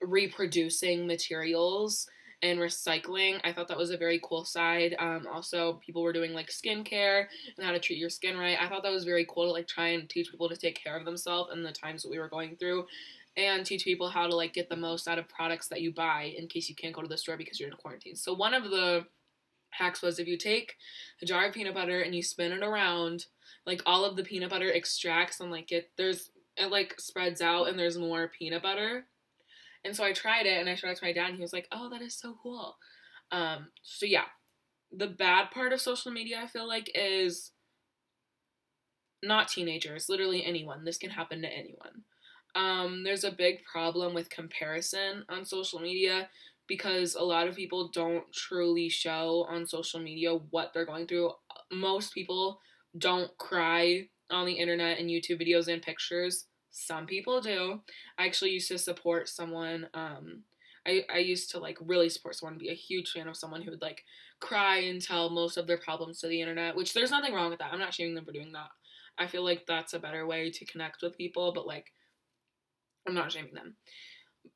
reproducing 0.00 1.06
materials 1.06 2.08
and 2.42 2.58
recycling. 2.58 3.40
I 3.44 3.52
thought 3.52 3.68
that 3.68 3.78
was 3.78 3.90
a 3.90 3.96
very 3.96 4.20
cool 4.22 4.44
side. 4.44 4.94
Um, 4.98 5.26
also, 5.30 5.80
people 5.84 6.02
were 6.02 6.12
doing 6.12 6.32
like 6.32 6.48
skincare 6.48 7.26
and 7.56 7.66
how 7.66 7.72
to 7.72 7.78
treat 7.78 7.98
your 7.98 8.10
skin 8.10 8.36
right. 8.36 8.58
I 8.60 8.68
thought 8.68 8.82
that 8.82 8.92
was 8.92 9.04
very 9.04 9.26
cool 9.28 9.46
to 9.46 9.52
like 9.52 9.66
try 9.66 9.88
and 9.88 10.08
teach 10.08 10.30
people 10.30 10.48
to 10.48 10.56
take 10.56 10.82
care 10.82 10.96
of 10.96 11.04
themselves 11.04 11.52
in 11.52 11.62
the 11.62 11.72
times 11.72 12.02
that 12.02 12.10
we 12.10 12.18
were 12.18 12.28
going 12.28 12.56
through 12.56 12.86
and 13.36 13.66
teach 13.66 13.84
people 13.84 14.08
how 14.08 14.26
to 14.26 14.34
like 14.34 14.54
get 14.54 14.68
the 14.68 14.76
most 14.76 15.06
out 15.06 15.18
of 15.18 15.28
products 15.28 15.68
that 15.68 15.82
you 15.82 15.92
buy 15.92 16.34
in 16.36 16.48
case 16.48 16.68
you 16.68 16.74
can't 16.74 16.94
go 16.94 17.02
to 17.02 17.08
the 17.08 17.18
store 17.18 17.36
because 17.36 17.60
you're 17.60 17.68
in 17.68 17.76
quarantine. 17.76 18.16
So 18.16 18.32
one 18.32 18.54
of 18.54 18.70
the 18.70 19.06
hacks 19.70 20.02
was 20.02 20.18
if 20.18 20.26
you 20.26 20.38
take 20.38 20.76
a 21.22 21.26
jar 21.26 21.46
of 21.46 21.54
peanut 21.54 21.74
butter 21.74 22.00
and 22.00 22.14
you 22.14 22.22
spin 22.22 22.52
it 22.52 22.62
around, 22.62 23.26
like 23.66 23.82
all 23.84 24.04
of 24.04 24.16
the 24.16 24.24
peanut 24.24 24.50
butter 24.50 24.72
extracts 24.72 25.40
and 25.40 25.50
like 25.50 25.70
it 25.70 25.90
there's 25.96 26.30
it 26.56 26.70
like 26.70 26.94
spreads 26.98 27.42
out 27.42 27.68
and 27.68 27.78
there's 27.78 27.98
more 27.98 28.28
peanut 28.38 28.62
butter. 28.62 29.04
And 29.84 29.94
so 29.94 30.04
I 30.04 30.12
tried 30.12 30.46
it 30.46 30.58
and 30.58 30.68
I 30.68 30.74
showed 30.74 30.90
it 30.90 30.96
to 30.96 31.04
my 31.04 31.12
dad 31.12 31.28
and 31.28 31.36
he 31.36 31.42
was 31.42 31.52
like, 31.52 31.68
"Oh, 31.70 31.90
that 31.90 32.02
is 32.02 32.14
so 32.14 32.36
cool." 32.42 32.76
Um 33.30 33.68
so 33.82 34.06
yeah. 34.06 34.24
The 34.92 35.08
bad 35.08 35.50
part 35.50 35.72
of 35.72 35.80
social 35.80 36.10
media 36.10 36.40
I 36.42 36.46
feel 36.46 36.66
like 36.66 36.90
is 36.94 37.52
not 39.22 39.48
teenagers, 39.48 40.08
literally 40.08 40.44
anyone. 40.44 40.84
This 40.84 40.98
can 40.98 41.10
happen 41.10 41.42
to 41.42 41.48
anyone. 41.48 42.04
Um, 42.56 43.04
there's 43.04 43.24
a 43.24 43.30
big 43.30 43.64
problem 43.64 44.14
with 44.14 44.30
comparison 44.30 45.24
on 45.28 45.44
social 45.44 45.78
media 45.78 46.28
because 46.66 47.14
a 47.14 47.22
lot 47.22 47.46
of 47.46 47.54
people 47.54 47.88
don't 47.88 48.24
truly 48.32 48.88
show 48.88 49.46
on 49.48 49.66
social 49.66 50.00
media 50.00 50.34
what 50.50 50.72
they're 50.72 50.86
going 50.86 51.06
through. 51.06 51.32
Most 51.70 52.14
people 52.14 52.58
don't 52.98 53.36
cry 53.38 54.08
on 54.30 54.46
the 54.46 54.54
internet 54.54 54.98
and 54.98 55.10
YouTube 55.10 55.40
videos 55.40 55.68
and 55.68 55.82
pictures. 55.82 56.46
Some 56.70 57.06
people 57.06 57.40
do. 57.40 57.80
I 58.18 58.26
actually 58.26 58.52
used 58.52 58.68
to 58.68 58.78
support 58.78 59.28
someone. 59.28 59.88
Um, 59.94 60.42
I, 60.86 61.04
I 61.12 61.18
used 61.18 61.50
to 61.50 61.58
like 61.58 61.78
really 61.80 62.08
support 62.08 62.36
someone, 62.36 62.58
be 62.58 62.70
a 62.70 62.74
huge 62.74 63.12
fan 63.12 63.28
of 63.28 63.36
someone 63.36 63.62
who 63.62 63.70
would 63.70 63.82
like 63.82 64.02
cry 64.40 64.78
and 64.78 65.00
tell 65.00 65.30
most 65.30 65.56
of 65.56 65.66
their 65.66 65.78
problems 65.78 66.20
to 66.20 66.28
the 66.28 66.40
internet, 66.40 66.74
which 66.74 66.94
there's 66.94 67.10
nothing 67.10 67.34
wrong 67.34 67.50
with 67.50 67.58
that. 67.58 67.72
I'm 67.72 67.78
not 67.78 67.92
shaming 67.92 68.14
them 68.14 68.24
for 68.24 68.32
doing 68.32 68.52
that. 68.52 68.68
I 69.18 69.26
feel 69.26 69.44
like 69.44 69.66
that's 69.66 69.94
a 69.94 69.98
better 69.98 70.26
way 70.26 70.50
to 70.50 70.64
connect 70.64 71.02
with 71.02 71.16
people, 71.16 71.52
but 71.52 71.66
like 71.66 71.92
I'm 73.06 73.14
not 73.14 73.32
shaming 73.32 73.54
them. 73.54 73.76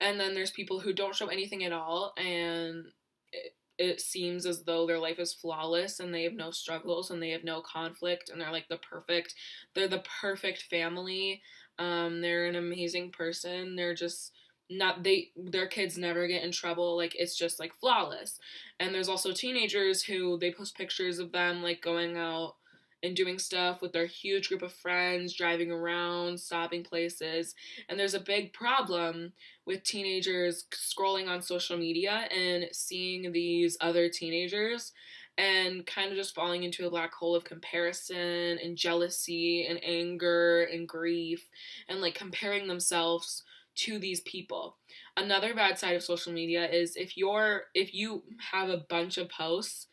And 0.01 0.19
then 0.19 0.35
there's 0.35 0.51
people 0.51 0.81
who 0.81 0.93
don't 0.93 1.15
show 1.15 1.27
anything 1.27 1.65
at 1.65 1.73
all, 1.73 2.13
and 2.17 2.87
it, 3.33 3.55
it 3.81 4.01
seems 4.01 4.45
as 4.45 4.63
though 4.65 4.87
their 4.87 4.99
life 4.99 5.19
is 5.19 5.33
flawless 5.33 6.01
and 6.01 6.13
they 6.13 6.23
have 6.25 6.35
no 6.35 6.51
struggles 6.51 7.11
and 7.11 7.23
they 7.23 7.31
have 7.31 7.45
no 7.45 7.63
conflict 7.63 8.29
and 8.29 8.39
they're 8.39 8.53
like 8.53 8.69
the 8.69 8.77
perfect 8.77 9.35
they're 9.75 9.89
the 9.89 10.05
perfect 10.21 10.65
family. 10.65 11.41
Um 11.79 12.21
they're 12.21 12.47
an 12.47 12.57
amazing 12.57 13.11
person. 13.11 13.77
They're 13.77 13.95
just 13.95 14.33
not 14.69 15.03
they 15.03 15.31
their 15.35 15.67
kids 15.67 15.97
never 15.97 16.29
get 16.29 16.45
in 16.45 16.53
trouble. 16.53 16.95
Like 16.95 17.15
it's 17.17 17.37
just 17.37 17.59
like 17.59 17.73
flawless. 17.81 18.39
And 18.79 18.95
there's 18.95 19.09
also 19.09 19.33
teenagers 19.33 20.03
who 20.03 20.39
they 20.39 20.53
post 20.53 20.77
pictures 20.77 21.19
of 21.19 21.33
them 21.33 21.63
like 21.63 21.81
going 21.81 22.19
out 22.19 22.57
and 23.03 23.17
doing 23.17 23.39
stuff 23.39 23.81
with 23.81 23.93
their 23.93 24.07
huge 24.07 24.49
group 24.49 24.63
of 24.63 24.73
friends, 24.73 25.35
driving 25.35 25.71
around, 25.71 26.39
stopping 26.39 26.83
places. 26.83 27.55
And 27.89 27.99
there's 27.99 28.15
a 28.15 28.21
big 28.21 28.53
problem 28.53 29.33
with 29.67 29.83
teenagers 29.85 30.67
scrolling 30.73 31.29
on 31.29 31.43
social 31.43 31.77
media 31.77 32.29
and 32.35 32.67
seeing 32.73 33.33
these 33.33 33.77
other 33.81 34.09
teenagers 34.09 34.93
and 35.39 35.87
kind 35.87 36.11
of 36.11 36.17
just 36.17 36.35
falling 36.35 36.65
into 36.65 36.87
a 36.87 36.91
black 36.91 37.15
hole 37.15 37.35
of 37.35 37.45
comparison 37.45 38.59
and 38.63 38.77
jealousy 38.77 39.67
and 39.67 39.81
anger 39.83 40.65
and 40.65 40.89
grief 40.89 41.47
and 41.89 42.01
like 42.01 42.15
comparing 42.15 42.69
themselves 42.69 43.45
to 43.77 43.99
these 43.99 44.21
people. 44.23 44.77
Another 45.17 45.55
bad 45.55 45.79
side 45.79 45.97
of 45.97 46.03
social 46.03 46.33
media 46.33 46.69
is 46.69 46.97
if 46.97 47.17
you're 47.17 47.63
if 47.75 47.95
you 47.95 48.23
have 48.53 48.69
a 48.69 48.85
bunch 48.89 49.17
of 49.17 49.31
posts 49.31 49.87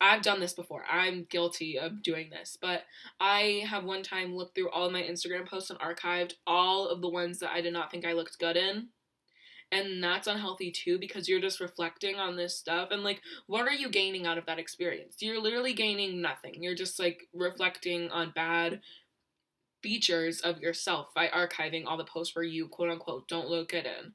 I've 0.00 0.22
done 0.22 0.40
this 0.40 0.52
before. 0.52 0.84
I'm 0.90 1.26
guilty 1.30 1.78
of 1.78 2.02
doing 2.02 2.30
this, 2.30 2.56
but 2.60 2.84
I 3.20 3.64
have 3.66 3.84
one 3.84 4.02
time 4.02 4.34
looked 4.34 4.54
through 4.54 4.70
all 4.70 4.86
of 4.86 4.92
my 4.92 5.02
Instagram 5.02 5.48
posts 5.48 5.70
and 5.70 5.78
archived 5.78 6.34
all 6.46 6.88
of 6.88 7.00
the 7.00 7.08
ones 7.08 7.38
that 7.38 7.52
I 7.52 7.60
did 7.60 7.72
not 7.72 7.90
think 7.90 8.04
I 8.04 8.12
looked 8.12 8.38
good 8.38 8.56
in. 8.56 8.88
And 9.72 10.02
that's 10.02 10.26
unhealthy 10.26 10.72
too 10.72 10.98
because 10.98 11.28
you're 11.28 11.40
just 11.40 11.60
reflecting 11.60 12.16
on 12.16 12.36
this 12.36 12.56
stuff 12.56 12.88
and 12.90 13.04
like 13.04 13.22
what 13.46 13.68
are 13.68 13.72
you 13.72 13.88
gaining 13.88 14.26
out 14.26 14.36
of 14.36 14.46
that 14.46 14.58
experience? 14.58 15.16
You're 15.20 15.40
literally 15.40 15.74
gaining 15.74 16.20
nothing. 16.20 16.60
You're 16.60 16.74
just 16.74 16.98
like 16.98 17.28
reflecting 17.32 18.10
on 18.10 18.32
bad 18.34 18.80
features 19.82 20.40
of 20.40 20.60
yourself 20.60 21.08
by 21.14 21.28
archiving 21.28 21.84
all 21.86 21.96
the 21.96 22.04
posts 22.04 22.34
where 22.34 22.44
you 22.44 22.68
quote 22.68 22.90
unquote 22.90 23.28
don't 23.28 23.48
look 23.48 23.70
good 23.70 23.86
in. 23.86 24.12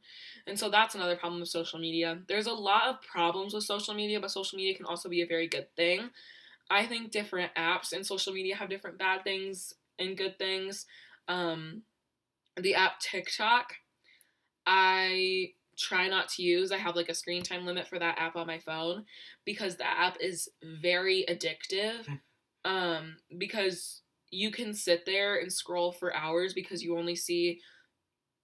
And 0.48 0.58
so 0.60 0.70
that's 0.70 0.96
another 0.96 1.16
problem 1.16 1.40
with 1.40 1.50
social 1.50 1.80
media. 1.80 2.20
There's 2.28 2.48
a 2.48 2.54
lot 2.54 2.88
of 2.88 3.02
problems 3.02 3.54
with 3.54 3.64
social 3.64 3.94
media, 3.94 4.20
but 4.20 4.32
social 4.32 4.58
media 4.58 4.76
can 4.76 4.86
also 4.86 5.10
be 5.10 5.22
a 5.22 5.28
very 5.28 5.48
good 5.48 5.68
thing. 5.76 6.10
I 6.70 6.86
think 6.86 7.12
different 7.12 7.54
apps 7.56 7.94
and 7.94 8.06
social 8.06 8.34
media 8.34 8.56
have 8.56 8.70
different 8.70 8.98
bad 8.98 9.24
things 9.24 9.74
and 10.00 10.18
good 10.18 10.38
things. 10.38 10.86
Um, 11.28 11.84
the 12.58 12.76
app 12.76 13.00
TikTok, 13.00 13.74
I 14.66 15.52
try 15.78 16.08
not 16.08 16.30
to 16.30 16.42
use. 16.44 16.72
I 16.72 16.78
have 16.78 16.96
like 16.96 17.10
a 17.10 17.14
screen 17.14 17.44
time 17.44 17.66
limit 17.66 17.88
for 17.88 18.00
that 18.00 18.18
app 18.18 18.36
on 18.36 18.48
my 18.48 18.60
phone 18.60 19.06
because 19.46 19.76
the 19.76 19.88
app 19.88 20.18
is 20.20 20.50
very 20.64 21.26
addictive. 21.30 22.06
Hmm. 22.06 22.72
um, 22.72 23.18
because 23.38 24.02
you 24.36 24.52
can 24.52 24.74
sit 24.74 25.06
there 25.06 25.38
and 25.38 25.52
scroll 25.52 25.92
for 25.92 26.16
hours 26.16 26.54
because 26.54 26.84
you 26.84 26.98
only 26.98 27.16
see 27.16 27.62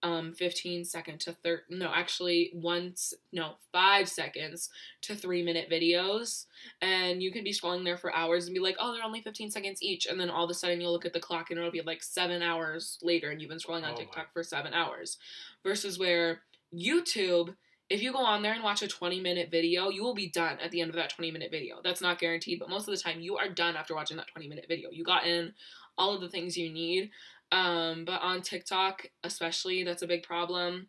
um 0.04 0.34
15 0.34 0.84
second 0.84 1.20
to 1.20 1.32
third 1.32 1.62
no 1.70 1.92
actually 1.94 2.52
once 2.56 3.14
no 3.32 3.54
five 3.72 4.10
seconds 4.10 4.70
to 5.02 5.16
three 5.16 5.44
minute 5.44 5.70
videos. 5.70 6.46
And 6.82 7.22
you 7.22 7.32
can 7.32 7.44
be 7.44 7.54
scrolling 7.54 7.84
there 7.84 7.98
for 7.98 8.16
hours 8.16 8.46
and 8.46 8.54
be 8.54 8.60
like 8.60 8.78
oh 8.80 8.94
they're 8.94 9.04
only 9.04 9.22
15 9.22 9.52
seconds 9.52 9.84
each. 9.84 10.08
And 10.08 10.20
then 10.20 10.30
all 10.30 10.46
of 10.46 10.50
a 10.50 10.56
sudden 10.56 10.82
you'll 10.82 10.92
look 10.92 11.06
at 11.06 11.14
the 11.14 11.20
clock 11.20 11.50
and 11.50 11.60
it'll 11.60 11.72
be 11.72 11.82
like 11.82 12.02
seven 12.02 12.42
hours 12.42 12.98
later 13.04 13.30
and 13.30 13.40
you've 13.40 13.50
been 13.50 13.60
scrolling 13.60 13.84
on 13.84 13.94
oh 13.94 13.98
tiktok 13.98 14.28
my. 14.28 14.34
for 14.34 14.44
seven 14.44 14.74
hours. 14.74 15.18
Versus 15.64 16.00
where 16.00 16.42
youtube 16.74 17.54
if 17.90 18.02
you 18.02 18.14
go 18.14 18.20
on 18.20 18.42
there 18.42 18.54
and 18.54 18.64
watch 18.64 18.82
a 18.82 18.88
20 18.88 19.20
minute 19.20 19.52
video 19.52 19.90
you 19.90 20.02
will 20.02 20.16
be 20.16 20.30
done 20.30 20.58
at 20.64 20.72
the 20.72 20.82
end 20.82 20.90
of 20.90 20.96
that 20.96 21.12
20 21.12 21.30
minute 21.30 21.52
video. 21.52 21.80
That's 21.84 22.02
not 22.02 22.18
guaranteed 22.18 22.58
but 22.58 22.70
most 22.70 22.88
of 22.88 22.96
the 22.96 23.02
time 23.02 23.22
you 23.22 23.38
are 23.38 23.50
done 23.50 23.76
after 23.76 23.94
watching 23.94 24.18
that 24.18 24.28
20 24.30 24.48
minute 24.48 24.66
video. 24.68 24.90
You 24.90 25.04
got 25.04 25.28
in 25.28 25.54
all 25.98 26.14
of 26.14 26.22
the 26.22 26.30
things 26.30 26.58
you 26.58 26.72
need 26.72 27.12
um, 27.52 28.06
but 28.06 28.22
on 28.22 28.42
TikTok, 28.42 29.08
especially, 29.24 29.84
that's 29.84 30.02
a 30.02 30.08
big 30.08 30.24
problem. 30.24 30.88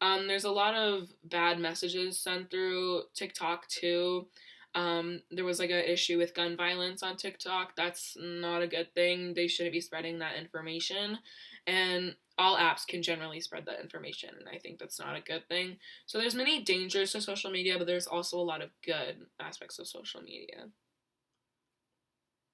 Um, 0.00 0.26
there's 0.28 0.44
a 0.44 0.50
lot 0.50 0.74
of 0.74 1.08
bad 1.24 1.58
messages 1.58 2.18
sent 2.18 2.50
through 2.50 3.02
TikTok 3.14 3.68
too. 3.68 4.26
Um, 4.74 5.20
there 5.30 5.44
was 5.44 5.60
like 5.60 5.70
an 5.70 5.84
issue 5.84 6.18
with 6.18 6.34
gun 6.34 6.56
violence 6.56 7.02
on 7.02 7.16
TikTok. 7.16 7.76
That's 7.76 8.16
not 8.20 8.62
a 8.62 8.66
good 8.66 8.92
thing. 8.94 9.34
They 9.34 9.46
shouldn't 9.46 9.72
be 9.72 9.80
spreading 9.80 10.18
that 10.18 10.36
information. 10.36 11.18
And 11.66 12.16
all 12.36 12.56
apps 12.56 12.86
can 12.86 13.02
generally 13.02 13.40
spread 13.40 13.64
that 13.66 13.80
information, 13.80 14.30
and 14.38 14.48
I 14.48 14.58
think 14.58 14.78
that's 14.78 14.98
not 14.98 15.16
a 15.16 15.20
good 15.20 15.48
thing. 15.48 15.76
So 16.06 16.18
there's 16.18 16.34
many 16.34 16.62
dangers 16.62 17.12
to 17.12 17.20
social 17.20 17.50
media, 17.50 17.78
but 17.78 17.86
there's 17.86 18.08
also 18.08 18.38
a 18.38 18.42
lot 18.42 18.60
of 18.60 18.70
good 18.84 19.26
aspects 19.40 19.78
of 19.78 19.86
social 19.86 20.20
media. 20.20 20.66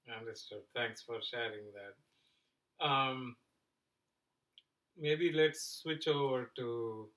Understood. 0.09 0.63
Thanks 0.75 1.01
for 1.01 1.19
sharing 1.21 1.65
that. 1.73 2.85
Um, 2.85 3.35
maybe 4.97 5.31
let's 5.31 5.79
switch 5.81 6.07
over 6.07 6.51
to 6.57 7.07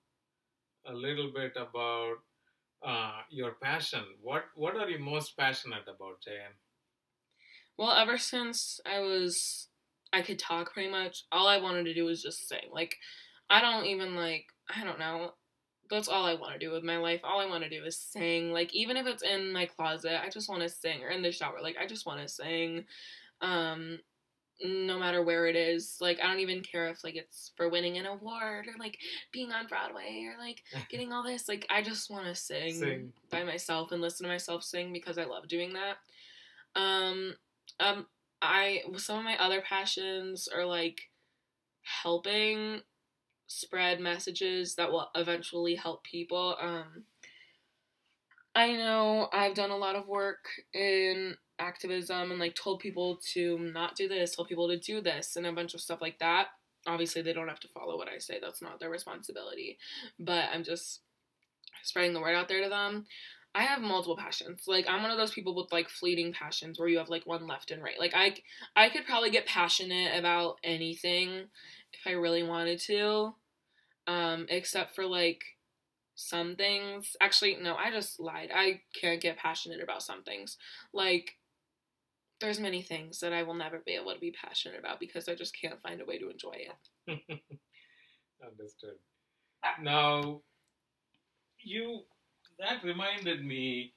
a 0.87 0.93
little 0.93 1.31
bit 1.35 1.53
about 1.57 2.17
uh, 2.85 3.21
your 3.31 3.53
passion. 3.63 4.05
What 4.21 4.45
what 4.55 4.77
are 4.77 4.89
you 4.89 4.99
most 4.99 5.37
passionate 5.37 5.85
about, 5.89 6.21
Jayan? 6.27 6.55
Well, 7.77 7.93
ever 7.93 8.19
since 8.19 8.81
I 8.87 9.01
was 9.01 9.69
I 10.13 10.23
could 10.23 10.39
talk 10.39 10.73
pretty 10.73 10.91
much, 10.91 11.25
all 11.33 11.49
I 11.49 11.59
wanted 11.59 11.85
to 11.85 11.95
do 11.95 12.05
was 12.05 12.23
just 12.23 12.49
sing. 12.49 12.71
Like 12.73 12.97
I 13.51 13.61
don't 13.61 13.87
even 13.87 14.15
like 14.15 14.47
I 14.75 14.85
don't 14.85 14.99
know. 14.99 15.33
That's 15.91 16.09
all 16.09 16.25
I 16.25 16.35
want 16.35 16.55
to 16.55 16.59
do 16.59 16.73
with 16.73 16.83
my 16.83 16.97
life. 16.97 17.21
All 17.25 17.41
I 17.41 17.47
want 17.47 17.63
to 17.65 17.71
do 17.71 17.85
is 17.85 17.97
sing. 17.97 18.53
Like 18.53 18.75
even 18.75 18.97
if 18.97 19.07
it's 19.07 19.23
in 19.23 19.53
my 19.53 19.67
closet, 19.67 20.21
I 20.25 20.31
just 20.31 20.49
want 20.49 20.63
to 20.63 20.69
sing 20.69 21.03
or 21.03 21.11
in 21.11 21.23
the 21.23 21.33
shower. 21.33 21.59
Like 21.63 21.77
I 21.81 21.87
just 21.87 22.07
want 22.07 22.21
to 22.21 22.29
sing. 22.29 22.85
Um 23.41 23.99
no 24.63 24.99
matter 24.99 25.23
where 25.23 25.47
it 25.47 25.57
is. 25.57 25.99
Like 26.01 26.21
I 26.23 26.27
don't 26.27 26.41
even 26.41 26.63
care 26.63 26.89
if 26.89 27.03
like 27.05 27.17
it's 27.17 27.53
for 27.57 27.69
winning 27.69 27.99
an 27.99 28.07
award 28.07 28.67
or 28.67 28.75
like 28.79 28.99
being 29.33 29.53
on 29.53 29.67
Broadway 29.67 30.27
or 30.27 30.41
like 30.43 30.63
getting 30.91 31.13
all 31.13 31.23
this. 31.23 31.49
Like 31.49 31.67
I 31.71 31.83
just 31.83 32.11
want 32.11 32.27
to 32.27 32.35
sing, 32.35 32.75
sing, 32.75 33.13
by 33.31 33.45
myself 33.45 33.93
and 33.93 34.01
listen 34.01 34.25
to 34.25 34.33
myself 34.33 34.63
sing 34.63 34.93
because 34.93 35.19
I 35.19 35.25
love 35.25 35.49
doing 35.49 35.75
that. 35.75 35.97
Um 36.81 37.35
um 37.81 38.07
I 38.41 38.83
some 38.97 39.19
of 39.19 39.25
my 39.25 39.37
other 39.39 39.61
passions 39.61 40.49
are 40.49 40.67
like 40.67 41.11
helping 41.83 42.81
spread 43.47 44.01
messages 44.01 44.75
that 44.77 44.91
will 44.91 45.11
eventually 45.15 45.75
help 45.75 46.05
people. 46.05 46.57
Um, 46.61 47.05
I 48.55 48.73
know 48.73 49.29
I've 49.33 49.55
done 49.55 49.71
a 49.71 49.77
lot 49.77 49.97
of 49.97 50.07
work 50.07 50.47
in 50.73 51.37
activism 51.59 52.31
and 52.31 52.41
like 52.41 52.55
told 52.55 52.81
people 52.81 53.19
to 53.33 53.59
not 53.59 53.97
do 53.97 54.09
this, 54.09 54.35
told 54.35 54.49
people 54.49 54.69
to 54.69 54.79
do 54.79 55.01
this, 55.01 55.37
and 55.37 55.47
a 55.47 55.53
bunch 55.53 55.75
of 55.75 55.81
stuff 55.81 56.01
like 56.01 56.19
that. 56.21 56.49
Obviously, 56.87 57.23
they 57.23 57.33
don't 57.33 57.49
have 57.49 57.61
to 57.61 57.69
follow 57.69 57.97
what 57.97 58.09
I 58.09 58.19
say, 58.19 58.39
that's 58.41 58.63
not 58.63 58.79
their 58.79 58.91
responsibility. 58.91 59.79
But 60.19 60.47
I'm 60.53 60.65
just 60.65 61.01
spreading 61.83 62.13
the 62.13 62.21
word 62.21 62.35
out 62.35 62.49
there 62.49 62.63
to 62.63 62.69
them. 62.69 63.07
I 63.57 63.63
have 63.63 63.81
multiple 63.81 64.17
passions. 64.17 64.65
Like 64.67 64.87
I'm 64.89 65.03
one 65.03 65.13
of 65.13 65.19
those 65.19 65.31
people 65.31 65.55
with 65.55 65.73
like 65.73 65.89
fleeting 65.89 66.33
passions 66.33 66.79
where 66.79 66.89
you 66.89 66.99
have 66.99 67.09
like 67.09 67.25
one 67.25 67.47
left 67.47 67.71
and 67.71 67.83
right. 67.83 67.99
Like 67.99 68.13
I 68.15 68.35
I 68.75 68.89
could 68.89 69.07
probably 69.07 69.31
get 69.31 69.47
passionate 69.47 70.19
about 70.19 70.57
anything 70.65 71.45
if 71.99 72.07
I 72.07 72.13
really 72.13 72.43
wanted 72.43 72.81
to. 72.81 73.35
Um 74.07 74.47
except 74.49 74.95
for 74.95 75.07
like 75.07 75.43
some 76.15 76.55
things. 76.57 77.17
Actually, 77.21 77.57
no, 77.61 77.75
I 77.77 77.91
just 77.91 78.21
lied. 78.21 78.51
I 78.55 78.83
can't 79.01 79.21
get 79.21 79.37
passionate 79.37 79.83
about 79.83 80.03
some 80.03 80.23
things. 80.23 80.57
Like 80.93 81.37
there's 82.41 82.61
many 82.61 82.83
things 82.83 83.21
that 83.21 83.33
I 83.33 83.43
will 83.43 83.55
never 83.55 83.79
be 83.85 83.93
able 83.93 84.13
to 84.13 84.21
be 84.21 84.33
passionate 84.33 84.79
about 84.79 85.01
because 85.01 85.29
I 85.29 85.35
just 85.35 85.59
can't 85.59 85.81
find 85.81 86.01
a 86.01 86.05
way 86.05 86.19
to 86.19 86.31
enjoy 86.31 86.67
it. 87.09 87.21
Understood. 88.47 88.97
Now, 89.81 90.43
you 91.61 92.01
that 92.59 92.85
reminded 92.85 93.45
me. 93.45 93.93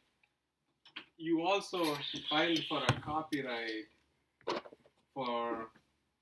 You 1.18 1.42
also 1.42 1.98
filed 2.30 2.64
for 2.70 2.84
a 2.84 3.02
copyright 3.02 3.86
for 5.14 5.70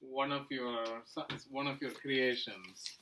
one 0.09 0.31
of 0.31 0.45
your 0.49 0.83
one 1.49 1.67
of 1.67 1.81
your 1.81 1.91
creations. 1.91 2.99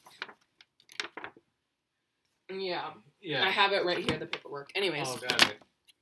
Yeah. 2.51 2.91
Yeah. 3.21 3.45
I 3.45 3.49
have 3.49 3.71
it 3.71 3.85
right 3.85 3.97
here, 3.97 4.17
the 4.17 4.25
paperwork. 4.25 4.69
Anyways, 4.75 5.07
oh, 5.07 5.17
got 5.27 5.49
it. 5.49 5.57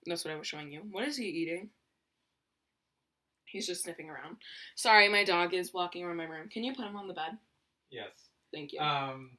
that's 0.06 0.26
what 0.26 0.34
I 0.34 0.38
was 0.38 0.48
showing 0.48 0.72
you. 0.72 0.82
What 0.92 1.08
is 1.08 1.18
he 1.18 1.26
eating? 1.26 1.70
He's 3.46 3.68
just 3.68 3.84
sniffing 3.84 4.10
around. 4.10 4.38
Sorry, 4.76 5.10
my 5.10 5.24
dog 5.24 5.54
is 5.54 5.74
walking 5.74 6.04
around 6.04 6.18
my 6.18 6.24
room. 6.24 6.48
Can 6.50 6.64
you 6.64 6.74
put 6.74 6.86
him 6.86 6.96
on 6.96 7.08
the 7.08 7.14
bed? 7.14 7.38
Yes. 7.90 8.12
Thank 8.54 8.74
you. 8.74 8.80
Um, 8.80 9.32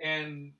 and 0.00 0.52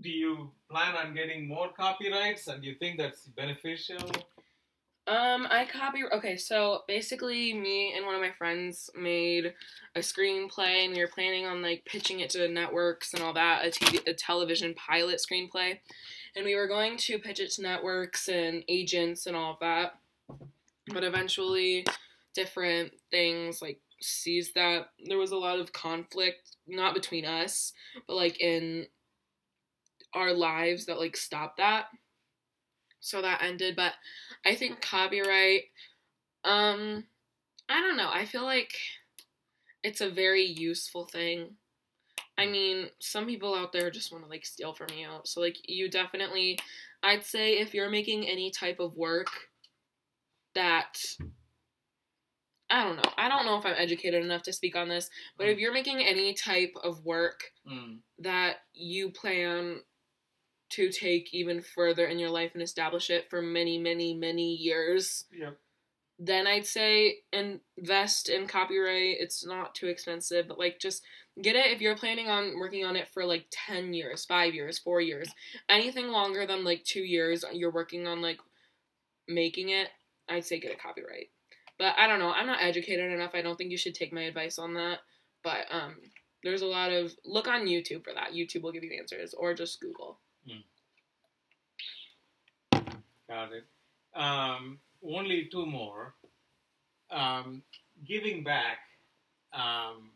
do 0.00 0.08
you 0.08 0.50
plan 0.70 0.94
on 0.94 1.14
getting 1.14 1.46
more 1.46 1.68
copyrights 1.76 2.46
and 2.46 2.62
do 2.62 2.68
you 2.68 2.76
think 2.76 2.98
that's 2.98 3.26
beneficial? 3.26 3.98
Um, 5.08 5.48
I 5.50 5.64
copy. 5.64 6.02
Okay, 6.12 6.36
so 6.36 6.82
basically, 6.86 7.52
me 7.52 7.92
and 7.96 8.06
one 8.06 8.14
of 8.14 8.20
my 8.20 8.30
friends 8.30 8.88
made 8.94 9.52
a 9.96 9.98
screenplay, 9.98 10.84
and 10.84 10.94
we 10.94 11.00
were 11.00 11.08
planning 11.08 11.44
on 11.44 11.60
like 11.60 11.84
pitching 11.84 12.20
it 12.20 12.30
to 12.30 12.38
the 12.38 12.48
networks 12.48 13.12
and 13.12 13.22
all 13.22 13.32
that. 13.32 13.66
A 13.66 13.70
TV, 13.70 14.06
a 14.06 14.14
television 14.14 14.74
pilot 14.74 15.20
screenplay, 15.20 15.80
and 16.36 16.44
we 16.44 16.54
were 16.54 16.68
going 16.68 16.96
to 16.98 17.18
pitch 17.18 17.40
it 17.40 17.50
to 17.52 17.62
networks 17.62 18.28
and 18.28 18.62
agents 18.68 19.26
and 19.26 19.34
all 19.34 19.58
that. 19.60 19.98
But 20.92 21.02
eventually, 21.02 21.84
different 22.32 22.92
things 23.10 23.60
like 23.60 23.80
sees 24.00 24.52
that 24.52 24.90
there 25.04 25.18
was 25.18 25.32
a 25.32 25.36
lot 25.36 25.58
of 25.58 25.72
conflict, 25.72 26.56
not 26.68 26.94
between 26.94 27.24
us, 27.24 27.72
but 28.06 28.14
like 28.14 28.40
in 28.40 28.86
our 30.14 30.32
lives 30.32 30.86
that 30.86 31.00
like 31.00 31.16
stopped 31.16 31.56
that. 31.56 31.86
So 33.02 33.20
that 33.20 33.42
ended, 33.42 33.76
but 33.76 33.92
I 34.46 34.54
think 34.54 34.80
copyright 34.80 35.64
um 36.44 37.04
I 37.68 37.80
don't 37.80 37.96
know. 37.96 38.10
I 38.12 38.24
feel 38.24 38.44
like 38.44 38.72
it's 39.82 40.00
a 40.00 40.08
very 40.08 40.44
useful 40.44 41.06
thing. 41.06 41.56
I 42.38 42.46
mean, 42.46 42.88
some 43.00 43.26
people 43.26 43.54
out 43.54 43.72
there 43.72 43.90
just 43.90 44.12
want 44.12 44.24
to 44.24 44.30
like 44.30 44.46
steal 44.46 44.72
from 44.72 44.88
you. 44.96 45.08
So 45.24 45.40
like 45.40 45.56
you 45.68 45.90
definitely 45.90 46.58
I'd 47.02 47.24
say 47.24 47.58
if 47.58 47.74
you're 47.74 47.90
making 47.90 48.28
any 48.28 48.50
type 48.50 48.78
of 48.78 48.96
work 48.96 49.28
that 50.54 50.96
I 52.70 52.84
don't 52.84 52.96
know. 52.96 53.12
I 53.18 53.28
don't 53.28 53.44
know 53.44 53.58
if 53.58 53.66
I'm 53.66 53.74
educated 53.76 54.24
enough 54.24 54.44
to 54.44 54.52
speak 54.52 54.76
on 54.76 54.88
this, 54.88 55.10
but 55.36 55.48
if 55.48 55.58
you're 55.58 55.74
making 55.74 56.00
any 56.00 56.34
type 56.34 56.74
of 56.82 57.04
work 57.04 57.40
Mm. 57.68 58.00
that 58.18 58.62
you 58.72 59.10
plan 59.10 59.82
to 60.72 60.90
take 60.90 61.32
even 61.34 61.60
further 61.60 62.06
in 62.06 62.18
your 62.18 62.30
life 62.30 62.52
and 62.54 62.62
establish 62.62 63.10
it 63.10 63.28
for 63.28 63.42
many, 63.42 63.78
many, 63.78 64.14
many 64.14 64.54
years, 64.54 65.24
Yep. 65.32 65.58
then 66.18 66.46
I'd 66.46 66.66
say 66.66 67.18
invest 67.32 68.28
in 68.28 68.46
copyright. 68.46 69.16
It's 69.20 69.44
not 69.44 69.74
too 69.74 69.88
expensive, 69.88 70.48
but 70.48 70.58
like 70.58 70.78
just 70.78 71.02
get 71.40 71.56
it 71.56 71.72
if 71.72 71.80
you're 71.80 71.96
planning 71.96 72.28
on 72.28 72.58
working 72.58 72.84
on 72.84 72.96
it 72.96 73.08
for 73.08 73.24
like 73.24 73.46
10 73.50 73.92
years, 73.92 74.24
5 74.24 74.54
years, 74.54 74.78
4 74.78 75.00
years. 75.00 75.30
Anything 75.68 76.08
longer 76.08 76.46
than 76.46 76.64
like 76.64 76.84
2 76.84 77.00
years 77.00 77.44
you're 77.52 77.70
working 77.70 78.06
on 78.06 78.22
like 78.22 78.38
making 79.28 79.70
it, 79.70 79.88
I'd 80.28 80.44
say 80.44 80.58
get 80.58 80.72
a 80.72 80.76
copyright. 80.76 81.30
But 81.78 81.98
I 81.98 82.06
don't 82.06 82.18
know. 82.18 82.32
I'm 82.32 82.46
not 82.46 82.62
educated 82.62 83.12
enough. 83.12 83.34
I 83.34 83.42
don't 83.42 83.56
think 83.56 83.70
you 83.70 83.78
should 83.78 83.94
take 83.94 84.12
my 84.12 84.22
advice 84.22 84.58
on 84.58 84.74
that. 84.74 85.00
But 85.42 85.66
um 85.70 85.96
there's 86.44 86.62
a 86.62 86.66
lot 86.66 86.90
of 86.92 87.12
look 87.24 87.46
on 87.46 87.66
YouTube 87.66 88.04
for 88.04 88.12
that. 88.14 88.32
YouTube 88.32 88.62
will 88.62 88.72
give 88.72 88.82
you 88.82 88.90
the 88.90 88.98
answers 88.98 89.34
or 89.34 89.54
just 89.54 89.80
Google. 89.80 90.18
Got 93.28 93.52
it. 93.52 93.64
Um, 94.14 94.78
only 95.02 95.48
two 95.50 95.66
more. 95.66 96.14
Um, 97.10 97.62
giving 98.06 98.42
back. 98.44 98.78
Um, 99.52 100.10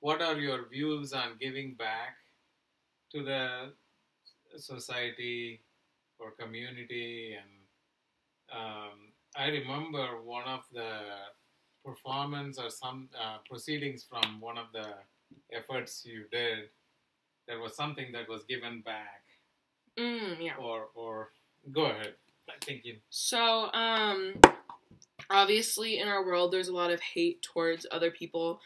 what 0.00 0.20
are 0.20 0.38
your 0.38 0.68
views 0.68 1.12
on 1.12 1.36
giving 1.40 1.74
back 1.74 2.16
to 3.12 3.22
the 3.22 3.72
society 4.56 5.60
or 6.18 6.32
community? 6.32 7.36
And 7.40 8.58
um, 8.60 9.12
I 9.36 9.48
remember 9.48 10.20
one 10.22 10.44
of 10.44 10.60
the 10.72 10.90
performance 11.84 12.58
or 12.58 12.70
some 12.70 13.08
uh, 13.18 13.38
proceedings 13.48 14.04
from 14.04 14.40
one 14.40 14.58
of 14.58 14.66
the 14.72 14.88
efforts 15.52 16.04
you 16.04 16.24
did. 16.30 16.68
There 17.48 17.60
was 17.60 17.74
something 17.76 18.12
that 18.12 18.28
was 18.28 18.44
given 18.44 18.82
back, 18.82 19.22
Mm, 19.98 20.36
yeah. 20.40 20.56
or 20.58 20.88
or 20.94 21.30
go 21.72 21.86
ahead. 21.86 22.14
I 22.48 22.64
think 22.64 22.84
you. 22.84 22.96
So, 23.10 23.72
um, 23.72 24.34
obviously, 25.30 25.98
in 25.98 26.08
our 26.08 26.24
world, 26.24 26.52
there's 26.52 26.68
a 26.68 26.74
lot 26.74 26.90
of 26.90 27.00
hate 27.00 27.42
towards 27.42 27.86
other 27.90 28.10
people 28.10 28.60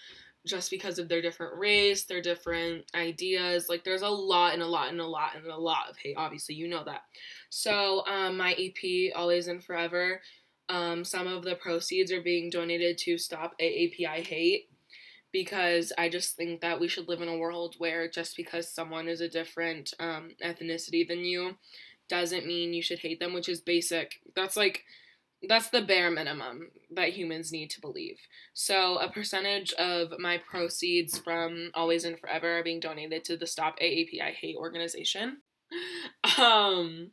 just 0.46 0.70
because 0.70 0.98
of 0.98 1.08
their 1.08 1.20
different 1.20 1.58
race, 1.58 2.04
their 2.04 2.22
different 2.22 2.84
ideas. 2.94 3.68
Like, 3.68 3.84
there's 3.84 4.02
a 4.02 4.08
lot 4.08 4.54
and 4.54 4.62
a 4.62 4.66
lot 4.66 4.90
and 4.90 5.00
a 5.00 5.06
lot 5.06 5.34
and 5.34 5.46
a 5.46 5.56
lot 5.56 5.90
of 5.90 5.96
hate. 5.98 6.14
Obviously, 6.16 6.54
you 6.54 6.68
know 6.68 6.84
that. 6.84 7.02
So, 7.50 8.06
um, 8.06 8.36
my 8.36 8.54
EP, 8.54 9.12
Always 9.14 9.48
and 9.48 9.62
Forever, 9.62 10.22
um, 10.68 11.04
some 11.04 11.26
of 11.26 11.42
the 11.42 11.56
proceeds 11.56 12.12
are 12.12 12.22
being 12.22 12.50
donated 12.50 12.98
to 12.98 13.18
Stop 13.18 13.58
AAPI 13.60 14.26
Hate 14.26 14.68
because 15.36 15.92
I 15.98 16.08
just 16.08 16.34
think 16.34 16.62
that 16.62 16.80
we 16.80 16.88
should 16.88 17.08
live 17.08 17.20
in 17.20 17.28
a 17.28 17.36
world 17.36 17.74
where 17.76 18.08
just 18.08 18.38
because 18.38 18.72
someone 18.72 19.06
is 19.06 19.20
a 19.20 19.28
different 19.28 19.92
um, 20.00 20.30
ethnicity 20.42 21.06
than 21.06 21.26
you 21.26 21.58
doesn't 22.08 22.46
mean 22.46 22.72
you 22.72 22.80
should 22.80 23.00
hate 23.00 23.20
them, 23.20 23.34
which 23.34 23.46
is 23.46 23.60
basic. 23.60 24.14
That's 24.34 24.56
like 24.56 24.84
that's 25.46 25.68
the 25.68 25.82
bare 25.82 26.10
minimum 26.10 26.70
that 26.90 27.10
humans 27.10 27.52
need 27.52 27.68
to 27.72 27.82
believe. 27.82 28.18
So 28.54 28.96
a 28.96 29.10
percentage 29.10 29.74
of 29.74 30.18
my 30.18 30.38
proceeds 30.38 31.18
from 31.18 31.70
Always 31.74 32.06
and 32.06 32.18
Forever 32.18 32.60
are 32.60 32.64
being 32.64 32.80
donated 32.80 33.22
to 33.24 33.36
the 33.36 33.46
Stop 33.46 33.78
AAPI 33.78 34.32
Hate 34.40 34.56
organization. 34.56 35.42
Um 36.38 37.10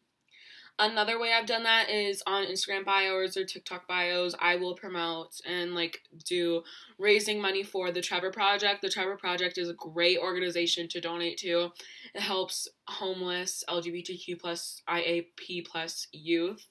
another 0.79 1.19
way 1.19 1.31
I've 1.33 1.45
done 1.45 1.63
that 1.63 1.89
is 1.89 2.23
on 2.25 2.45
Instagram 2.45 2.85
bios 2.85 3.37
or 3.37 3.45
TikTok 3.45 3.87
bios, 3.87 4.35
I 4.39 4.55
will 4.55 4.75
promote 4.75 5.39
and 5.45 5.75
like 5.75 6.01
do 6.25 6.63
raising 6.97 7.41
money 7.41 7.63
for 7.63 7.91
the 7.91 8.01
Trevor 8.01 8.31
Project. 8.31 8.81
The 8.81 8.89
Trevor 8.89 9.15
Project 9.15 9.57
is 9.57 9.69
a 9.69 9.73
great 9.73 10.17
organization 10.17 10.87
to 10.89 11.01
donate 11.01 11.37
to. 11.39 11.71
It 12.13 12.21
helps 12.21 12.67
homeless 12.87 13.63
LGBTQ 13.69 14.39
plus 14.39 14.81
IAP 14.89 15.65
plus 15.65 16.07
youth 16.11 16.67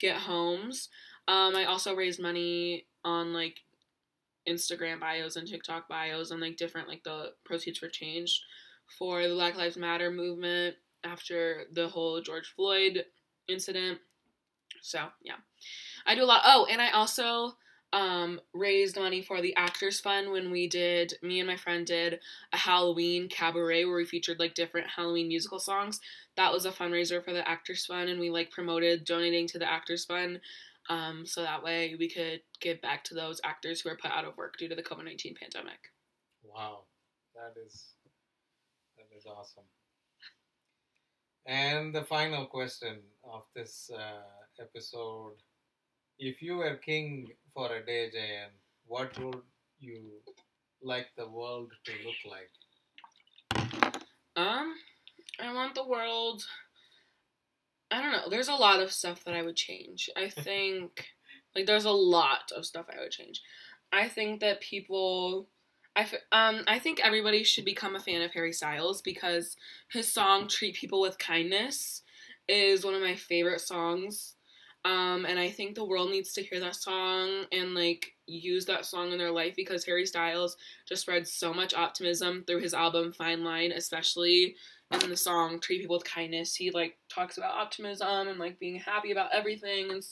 get 0.00 0.16
homes. 0.16 0.88
Um, 1.28 1.54
I 1.56 1.64
also 1.64 1.94
raised 1.94 2.20
money 2.20 2.86
on 3.04 3.32
like 3.32 3.60
Instagram 4.48 5.00
bios 5.00 5.36
and 5.36 5.48
TikTok 5.48 5.88
bios 5.88 6.30
and 6.30 6.40
like 6.40 6.56
different 6.56 6.88
like 6.88 7.04
the 7.04 7.32
proceeds 7.44 7.78
for 7.78 7.88
change 7.88 8.42
for 8.98 9.26
the 9.26 9.34
Black 9.34 9.56
Lives 9.56 9.76
Matter 9.76 10.10
movement 10.10 10.76
after 11.04 11.64
the 11.72 11.88
whole 11.88 12.20
George 12.20 12.52
Floyd 12.54 13.04
incident. 13.48 13.98
So 14.82 15.06
yeah, 15.22 15.36
I 16.06 16.14
do 16.14 16.22
a 16.22 16.24
lot. 16.24 16.42
Oh, 16.44 16.66
and 16.70 16.80
I 16.80 16.90
also 16.90 17.54
um, 17.92 18.40
raised 18.52 18.96
money 18.96 19.22
for 19.22 19.40
the 19.40 19.54
Actors 19.56 20.00
Fund 20.00 20.30
when 20.30 20.50
we 20.50 20.68
did. 20.68 21.14
Me 21.22 21.38
and 21.40 21.46
my 21.46 21.56
friend 21.56 21.86
did 21.86 22.20
a 22.52 22.56
Halloween 22.56 23.28
cabaret 23.28 23.84
where 23.84 23.96
we 23.96 24.04
featured 24.04 24.38
like 24.38 24.54
different 24.54 24.88
Halloween 24.88 25.28
musical 25.28 25.58
songs. 25.58 26.00
That 26.36 26.52
was 26.52 26.66
a 26.66 26.72
fundraiser 26.72 27.24
for 27.24 27.32
the 27.32 27.48
Actors 27.48 27.86
Fund, 27.86 28.10
and 28.10 28.20
we 28.20 28.30
like 28.30 28.50
promoted 28.50 29.04
donating 29.04 29.46
to 29.48 29.58
the 29.58 29.70
Actors 29.70 30.04
Fund. 30.04 30.40
Um, 30.90 31.24
so 31.24 31.42
that 31.42 31.62
way 31.62 31.94
we 31.98 32.10
could 32.10 32.42
give 32.60 32.82
back 32.82 33.04
to 33.04 33.14
those 33.14 33.40
actors 33.42 33.80
who 33.80 33.88
are 33.88 33.96
put 33.96 34.10
out 34.10 34.26
of 34.26 34.36
work 34.36 34.58
due 34.58 34.68
to 34.68 34.74
the 34.74 34.82
COVID 34.82 35.04
nineteen 35.04 35.34
pandemic. 35.40 35.92
Wow. 36.42 36.54
Wow, 36.54 36.80
that 37.34 37.60
is 37.60 37.94
that 38.96 39.16
is 39.16 39.24
awesome. 39.26 39.64
And 41.46 41.94
the 41.94 42.04
final 42.04 42.46
question 42.46 43.00
of 43.22 43.42
this 43.54 43.90
uh, 43.94 44.62
episode: 44.62 45.36
If 46.18 46.40
you 46.40 46.56
were 46.56 46.76
king 46.76 47.28
for 47.52 47.74
a 47.74 47.84
day, 47.84 48.10
Jayan, 48.14 48.50
what 48.86 49.18
would 49.18 49.42
you 49.78 50.22
like 50.82 51.08
the 51.16 51.28
world 51.28 51.72
to 51.84 51.92
look 52.04 52.20
like? 52.30 52.50
Um, 54.36 54.74
I 55.40 55.52
want 55.52 55.74
the 55.74 55.86
world. 55.86 56.42
I 57.90 58.02
don't 58.02 58.12
know. 58.12 58.28
There's 58.30 58.48
a 58.48 58.54
lot 58.54 58.80
of 58.80 58.92
stuff 58.92 59.24
that 59.24 59.34
I 59.34 59.42
would 59.42 59.56
change. 59.56 60.10
I 60.16 60.28
think, 60.46 61.06
like, 61.54 61.66
there's 61.66 61.84
a 61.84 61.90
lot 61.90 62.50
of 62.56 62.64
stuff 62.64 62.86
I 62.88 63.00
would 63.00 63.10
change. 63.10 63.40
I 63.92 64.08
think 64.08 64.40
that 64.40 64.60
people. 64.60 65.48
I, 65.96 66.00
f- 66.00 66.14
um, 66.32 66.62
I 66.66 66.78
think 66.78 67.00
everybody 67.00 67.44
should 67.44 67.64
become 67.64 67.94
a 67.94 68.00
fan 68.00 68.22
of 68.22 68.32
Harry 68.32 68.52
Styles 68.52 69.00
because 69.00 69.56
his 69.90 70.12
song 70.12 70.48
Treat 70.48 70.74
People 70.74 71.00
with 71.00 71.18
Kindness 71.18 72.02
is 72.48 72.84
one 72.84 72.94
of 72.94 73.02
my 73.02 73.14
favorite 73.14 73.60
songs. 73.60 74.34
Um, 74.84 75.24
and 75.24 75.38
I 75.38 75.50
think 75.50 75.74
the 75.74 75.84
world 75.84 76.10
needs 76.10 76.32
to 76.34 76.42
hear 76.42 76.60
that 76.60 76.74
song 76.74 77.44
and 77.52 77.74
like 77.74 78.12
use 78.26 78.66
that 78.66 78.84
song 78.84 79.12
in 79.12 79.18
their 79.18 79.30
life 79.30 79.54
because 79.56 79.84
Harry 79.84 80.04
Styles 80.04 80.58
just 80.86 81.02
spreads 81.02 81.32
so 81.32 81.54
much 81.54 81.72
optimism 81.72 82.44
through 82.46 82.60
his 82.60 82.74
album 82.74 83.12
Fine 83.12 83.44
Line, 83.44 83.72
especially 83.72 84.56
in 85.02 85.08
the 85.08 85.16
song 85.16 85.58
Treat 85.58 85.80
People 85.80 85.96
with 85.96 86.04
Kindness. 86.04 86.54
He 86.54 86.70
like 86.70 86.98
talks 87.08 87.38
about 87.38 87.54
optimism 87.54 88.28
and 88.28 88.38
like 88.38 88.58
being 88.58 88.78
happy 88.78 89.10
about 89.10 89.32
everything 89.32 89.90
and 89.90 90.04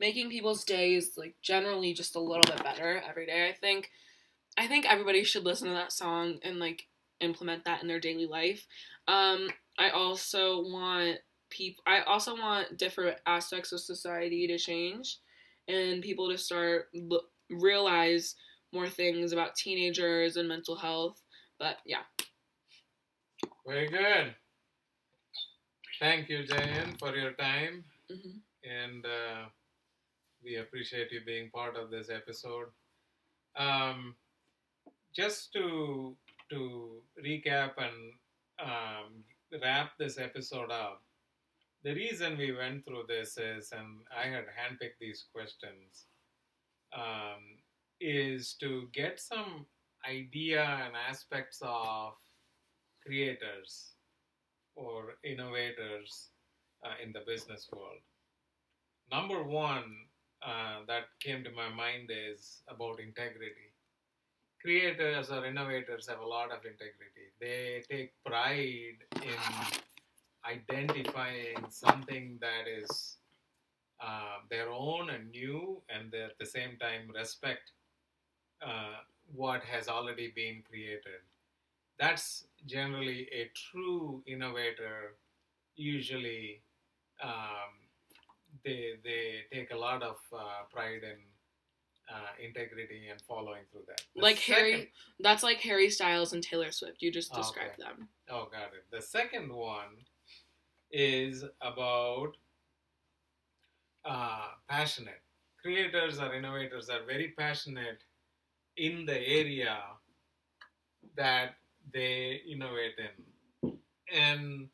making 0.00 0.30
people's 0.30 0.64
days 0.64 1.12
like 1.18 1.34
generally 1.42 1.92
just 1.92 2.16
a 2.16 2.20
little 2.20 2.44
bit 2.44 2.62
better 2.64 3.02
every 3.06 3.26
day. 3.26 3.48
I 3.48 3.52
think 3.52 3.90
I 4.56 4.66
think 4.66 4.86
everybody 4.90 5.24
should 5.24 5.44
listen 5.44 5.68
to 5.68 5.74
that 5.74 5.92
song 5.92 6.38
and 6.42 6.58
like 6.58 6.84
implement 7.20 7.64
that 7.64 7.82
in 7.82 7.88
their 7.88 8.00
daily 8.00 8.26
life. 8.26 8.66
Um, 9.08 9.48
I 9.78 9.90
also 9.90 10.62
want 10.62 11.18
people. 11.50 11.82
I 11.86 12.00
also 12.02 12.34
want 12.34 12.78
different 12.78 13.18
aspects 13.26 13.72
of 13.72 13.80
society 13.80 14.46
to 14.48 14.58
change, 14.58 15.18
and 15.68 16.02
people 16.02 16.30
to 16.30 16.38
start 16.38 16.88
realize 17.50 18.34
more 18.72 18.88
things 18.88 19.32
about 19.32 19.56
teenagers 19.56 20.36
and 20.36 20.48
mental 20.48 20.76
health. 20.76 21.20
But 21.58 21.78
yeah, 21.84 22.02
Very 23.66 23.88
good. 23.88 24.34
Thank 26.00 26.28
you, 26.28 26.44
Jayan, 26.44 26.98
for 26.98 27.14
your 27.16 27.32
time, 27.32 27.84
hmm 28.10 28.38
and 28.64 29.04
uh, 29.04 29.44
we 30.42 30.56
appreciate 30.56 31.12
you 31.12 31.20
being 31.26 31.50
part 31.50 31.76
of 31.76 31.90
this 31.90 32.08
episode. 32.10 32.68
Um, 33.56 34.14
just 35.14 35.52
to 35.52 36.16
to 36.50 37.02
recap 37.24 37.72
and 37.78 38.12
um, 38.60 39.24
wrap 39.62 39.92
this 39.98 40.18
episode 40.18 40.70
up, 40.70 41.02
the 41.82 41.94
reason 41.94 42.36
we 42.36 42.52
went 42.52 42.84
through 42.84 43.04
this 43.08 43.38
is, 43.38 43.72
and 43.72 44.00
I 44.14 44.28
had 44.28 44.44
handpicked 44.44 44.98
these 45.00 45.24
questions, 45.34 46.06
um, 46.96 47.60
is 48.00 48.54
to 48.60 48.88
get 48.92 49.20
some 49.20 49.66
idea 50.08 50.62
and 50.62 50.94
aspects 51.08 51.60
of 51.62 52.14
creators 53.04 53.92
or 54.76 55.16
innovators 55.24 56.30
uh, 56.84 56.94
in 57.02 57.12
the 57.12 57.20
business 57.26 57.68
world. 57.72 58.02
Number 59.10 59.42
one 59.42 60.08
uh, 60.44 60.80
that 60.88 61.04
came 61.20 61.44
to 61.44 61.50
my 61.52 61.68
mind 61.68 62.10
is 62.10 62.62
about 62.68 63.00
integrity. 63.00 63.73
Creators 64.64 65.30
or 65.30 65.44
innovators 65.46 66.08
have 66.08 66.20
a 66.20 66.26
lot 66.26 66.50
of 66.50 66.64
integrity. 66.64 67.28
They 67.40 67.84
take 67.88 68.12
pride 68.24 68.98
in 69.22 69.38
identifying 70.46 71.66
something 71.70 72.38
that 72.40 72.66
is 72.68 73.16
uh, 74.00 74.38
their 74.50 74.70
own 74.70 75.10
and 75.10 75.30
new, 75.30 75.82
and 75.88 76.10
they 76.12 76.22
at 76.22 76.38
the 76.38 76.46
same 76.46 76.76
time 76.80 77.10
respect 77.14 77.72
uh, 78.66 78.98
what 79.34 79.64
has 79.64 79.88
already 79.88 80.32
been 80.34 80.62
created. 80.68 81.22
That's 81.98 82.46
generally 82.66 83.28
a 83.32 83.50
true 83.54 84.22
innovator. 84.26 85.16
Usually, 85.76 86.62
um, 87.22 87.72
they 88.64 88.94
they 89.04 89.44
take 89.52 89.72
a 89.72 89.76
lot 89.78 90.02
of 90.02 90.16
uh, 90.32 90.64
pride 90.72 91.02
in 91.04 91.18
uh, 92.12 92.32
integrity 92.42 93.08
and 93.10 93.20
following 93.22 93.62
through 93.70 93.82
that. 93.88 94.02
The 94.14 94.22
like 94.22 94.36
second- 94.38 94.54
Harry. 94.54 94.92
That's 95.20 95.42
like 95.42 95.58
Harry 95.58 95.90
Styles 95.90 96.32
and 96.32 96.42
Taylor 96.42 96.70
Swift. 96.70 97.00
You 97.02 97.10
just 97.10 97.30
Oh, 97.34 97.38
described 97.38 97.80
okay. 97.80 97.82
them. 97.88 98.08
Oh, 98.30 98.48
got 98.50 98.72
it. 98.74 98.84
The 98.90 99.00
second 99.02 99.52
one 99.52 99.96
is 100.90 101.44
about 101.60 102.32
uh, 104.04 104.48
passionate. 104.68 105.20
Creators 105.62 106.18
or 106.18 106.34
innovators 106.34 106.90
are 106.90 107.04
very 107.06 107.28
passionate 107.38 107.98
in 108.76 109.06
the 109.06 109.18
area 109.26 109.78
that 111.16 111.54
they 111.92 112.42
innovate 112.50 112.94
in. 112.98 113.72
And 114.14 114.68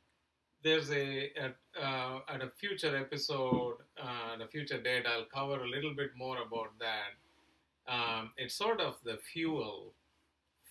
there's 0.62 0.90
a, 0.90 1.30
at, 1.38 1.56
uh, 1.80 2.20
at 2.28 2.42
a 2.42 2.48
future 2.48 2.96
episode, 2.96 3.76
uh, 4.00 4.42
a 4.42 4.48
future 4.48 4.80
date, 4.80 5.06
I'll 5.06 5.26
cover 5.32 5.62
a 5.64 5.68
little 5.68 5.94
bit 5.94 6.10
more 6.16 6.36
about 6.36 6.72
that. 6.78 7.92
Um, 7.92 8.30
it's 8.36 8.54
sort 8.54 8.80
of 8.80 8.96
the 9.04 9.18
fuel 9.32 9.92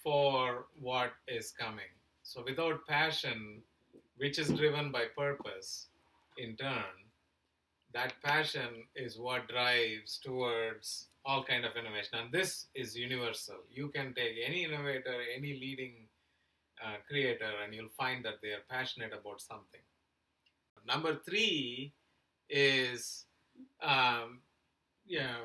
for 0.04 0.66
what 0.80 1.12
is 1.28 1.52
coming. 1.52 1.92
So 2.24 2.44
without 2.46 2.86
passion, 2.88 3.62
which 4.18 4.38
is 4.40 4.50
driven 4.50 4.92
by 4.92 5.06
purpose, 5.18 5.88
in 6.38 6.56
turn, 6.56 6.84
that 7.94 8.14
passion 8.24 8.86
is 8.96 9.18
what 9.18 9.48
drives 9.48 10.20
towards 10.24 11.08
all 11.26 11.44
kind 11.44 11.66
of 11.66 11.76
innovation. 11.76 12.20
And 12.22 12.32
this 12.32 12.68
is 12.76 12.96
universal. 12.96 13.56
You 13.70 13.90
can 13.90 14.14
take 14.14 14.36
any 14.46 14.64
innovator, 14.64 15.16
any 15.36 15.60
leading 15.60 16.08
uh, 16.84 16.98
creator, 17.08 17.52
and 17.64 17.74
you'll 17.74 17.96
find 17.98 18.24
that 18.26 18.42
they 18.42 18.50
are 18.50 18.64
passionate 18.70 19.14
about 19.14 19.42
something. 19.42 19.82
Number 20.88 21.20
three 21.26 21.94
is 22.50 23.26
um, 23.82 24.40
yeah, 25.06 25.38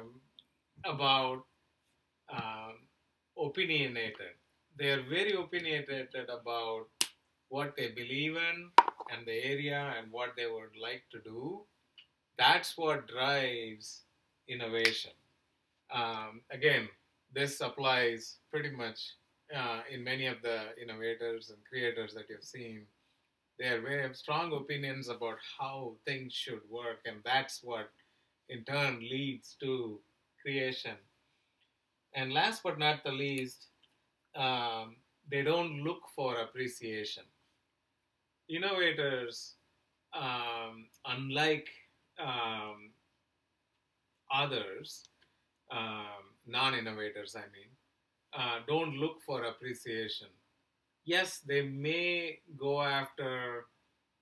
about 0.85 1.45
um, 2.33 2.75
opinionated. 3.39 4.37
They 4.79 4.91
are 4.91 5.03
very 5.03 5.35
opinionated 5.35 6.29
about 6.29 6.87
what 7.49 7.77
they 7.77 7.89
believe 7.89 8.37
in 8.37 8.71
and 9.13 9.27
the 9.27 9.45
area 9.45 9.95
and 9.99 10.11
what 10.11 10.31
they 10.37 10.47
would 10.47 10.77
like 10.81 11.05
to 11.13 11.21
do. 11.21 11.63
That's 12.37 12.77
what 12.77 13.07
drives 13.07 14.03
innovation. 14.49 15.13
Um, 15.95 16.41
again, 16.51 16.89
this 17.33 17.61
applies 17.61 18.39
pretty 18.51 18.71
much 18.71 18.99
uh, 19.55 19.81
in 19.91 20.03
many 20.03 20.27
of 20.27 20.43
the 20.43 20.61
innovators 20.81 21.51
and 21.51 21.59
creators 21.69 22.15
that 22.15 22.29
you've 22.29 22.45
seen. 22.45 22.87
They 23.59 23.67
have 23.67 24.17
strong 24.17 24.53
opinions 24.53 25.09
about 25.09 25.39
how 25.59 25.95
things 26.05 26.33
should 26.33 26.61
work, 26.69 26.99
and 27.05 27.19
that's 27.25 27.61
what 27.63 27.91
in 28.49 28.65
turn 28.65 28.99
leads 29.01 29.57
to 29.61 30.01
creation. 30.43 30.97
And 32.15 32.33
last 32.33 32.63
but 32.65 32.79
not 32.79 33.05
the 33.05 33.13
least, 33.13 33.69
um, 34.37 34.97
they 35.31 35.43
don't 35.43 35.83
look 35.83 36.03
for 36.15 36.39
appreciation. 36.41 37.23
Innovators, 38.49 39.55
um, 40.13 40.87
unlike 41.07 41.69
um, 42.21 42.91
others, 44.33 45.09
um, 45.71 46.35
non 46.47 46.75
innovators, 46.75 47.37
I 47.37 47.47
mean, 47.53 47.71
uh, 48.37 48.59
don't 48.67 48.97
look 48.97 49.23
for 49.25 49.45
appreciation. 49.45 50.29
Yes, 51.05 51.41
they 51.47 51.63
may 51.63 52.39
go 52.57 52.83
after 52.83 53.67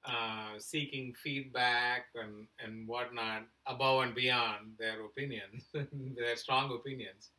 uh, 0.05 0.59
seeking 0.59 1.15
feedback 1.23 2.07
and, 2.15 2.47
and 2.65 2.87
whatnot 2.89 3.43
above 3.67 4.03
and 4.03 4.15
beyond 4.15 4.73
their 4.79 5.05
opinions, 5.05 5.65
their 5.73 6.37
strong 6.37 6.73
opinions. 6.75 7.31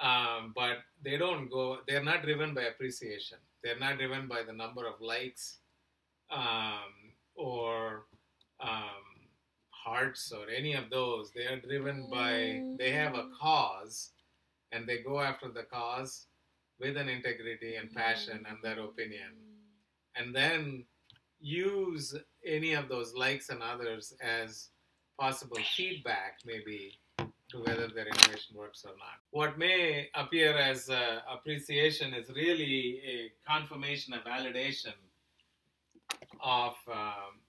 Um, 0.00 0.52
but 0.54 0.78
they 1.02 1.16
don't 1.16 1.50
go, 1.50 1.78
they're 1.86 2.04
not 2.04 2.22
driven 2.22 2.54
by 2.54 2.62
appreciation. 2.62 3.38
They're 3.62 3.78
not 3.78 3.98
driven 3.98 4.26
by 4.26 4.42
the 4.42 4.52
number 4.52 4.86
of 4.86 5.00
likes 5.00 5.58
um, 6.30 7.14
or 7.34 8.04
um, 8.60 9.28
hearts 9.70 10.32
or 10.32 10.50
any 10.50 10.74
of 10.74 10.90
those. 10.90 11.30
They 11.32 11.44
are 11.44 11.60
driven 11.60 12.08
by, 12.10 12.62
they 12.78 12.90
have 12.92 13.14
a 13.14 13.28
cause 13.40 14.10
and 14.72 14.86
they 14.86 14.98
go 14.98 15.20
after 15.20 15.48
the 15.48 15.62
cause 15.62 16.26
with 16.80 16.96
an 16.96 17.08
integrity 17.08 17.76
and 17.76 17.92
passion 17.92 18.44
and 18.48 18.58
their 18.62 18.80
opinion. 18.80 19.32
And 20.16 20.34
then 20.34 20.84
use 21.40 22.14
any 22.44 22.72
of 22.74 22.88
those 22.88 23.14
likes 23.14 23.48
and 23.50 23.62
others 23.62 24.14
as 24.22 24.68
possible 25.18 25.58
feedback, 25.76 26.38
maybe, 26.44 26.98
to 27.18 27.58
whether 27.58 27.88
their 27.88 28.06
innovation 28.06 28.56
works 28.56 28.84
or 28.84 28.92
not. 28.92 29.18
What 29.30 29.58
may 29.58 30.08
appear 30.14 30.56
as 30.56 30.88
uh, 30.88 31.20
appreciation 31.30 32.14
is 32.14 32.28
really 32.30 33.00
a 33.06 33.32
confirmation, 33.48 34.14
a 34.14 34.28
validation 34.28 34.94
of 36.42 36.74
um, 36.90 37.40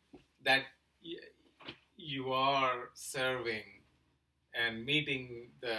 that 0.44 0.64
y- 1.04 1.16
you 1.96 2.34
are 2.34 2.90
serving 2.94 3.64
and 4.54 4.86
meeting 4.86 5.50
the 5.62 5.78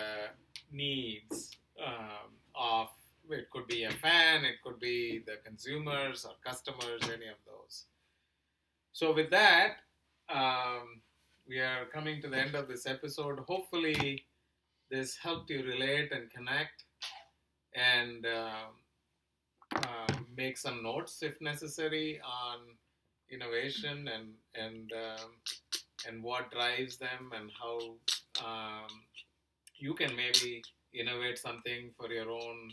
needs 0.75 1.57
um, 1.85 2.33
of 2.55 2.89
it 3.31 3.49
could 3.51 3.67
be 3.67 3.85
a 3.85 3.91
fan, 3.91 4.45
it 4.45 4.57
could 4.63 4.79
be 4.79 5.23
the 5.27 5.37
consumers 5.45 6.25
or 6.25 6.33
customers, 6.45 7.03
any 7.05 7.29
of 7.29 7.39
those. 7.47 7.87
So, 8.93 9.15
with 9.15 9.31
that, 9.31 9.77
um, 10.29 11.01
we 11.49 11.59
are 11.59 11.87
coming 11.93 12.21
to 12.23 12.29
the 12.29 12.39
end 12.39 12.55
of 12.55 12.69
this 12.69 12.87
episode. 12.87 13.39
Hopefully, 13.41 14.25
this 14.91 15.17
helped 15.17 15.51
you 15.51 15.63
relate 15.65 16.13
and 16.13 16.31
connect 16.31 16.85
and 17.75 18.27
uh, 18.27 18.67
uh, 19.77 20.15
make 20.37 20.57
some 20.57 20.83
notes 20.83 21.23
if 21.23 21.41
necessary 21.41 22.21
on 22.25 22.59
innovation 23.31 24.09
and 24.09 24.29
and 24.55 24.93
um, 24.93 25.31
and 26.07 26.23
what 26.23 26.51
drives 26.51 26.97
them 26.99 27.33
and 27.35 27.51
how 27.61 27.79
um, 28.45 28.89
you 29.85 29.92
can 29.92 30.16
maybe 30.16 30.62
innovate 30.94 31.38
something 31.38 31.90
for 31.97 32.11
your 32.11 32.31
own 32.31 32.73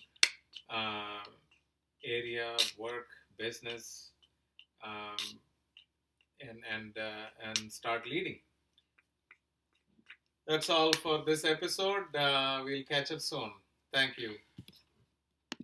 uh, 0.69 1.23
area, 2.05 2.55
work, 2.77 3.09
business, 3.37 4.11
um, 4.85 5.23
and 6.39 6.59
and 6.73 6.97
uh, 6.97 7.27
and 7.47 7.71
start 7.79 8.07
leading. 8.07 8.39
That's 10.47 10.69
all 10.69 10.93
for 11.03 11.23
this 11.25 11.43
episode. 11.43 12.15
Uh, 12.15 12.61
we'll 12.63 12.87
catch 12.93 13.11
up 13.11 13.19
soon. 13.19 13.51
Thank 13.93 14.17
you. 14.17 14.31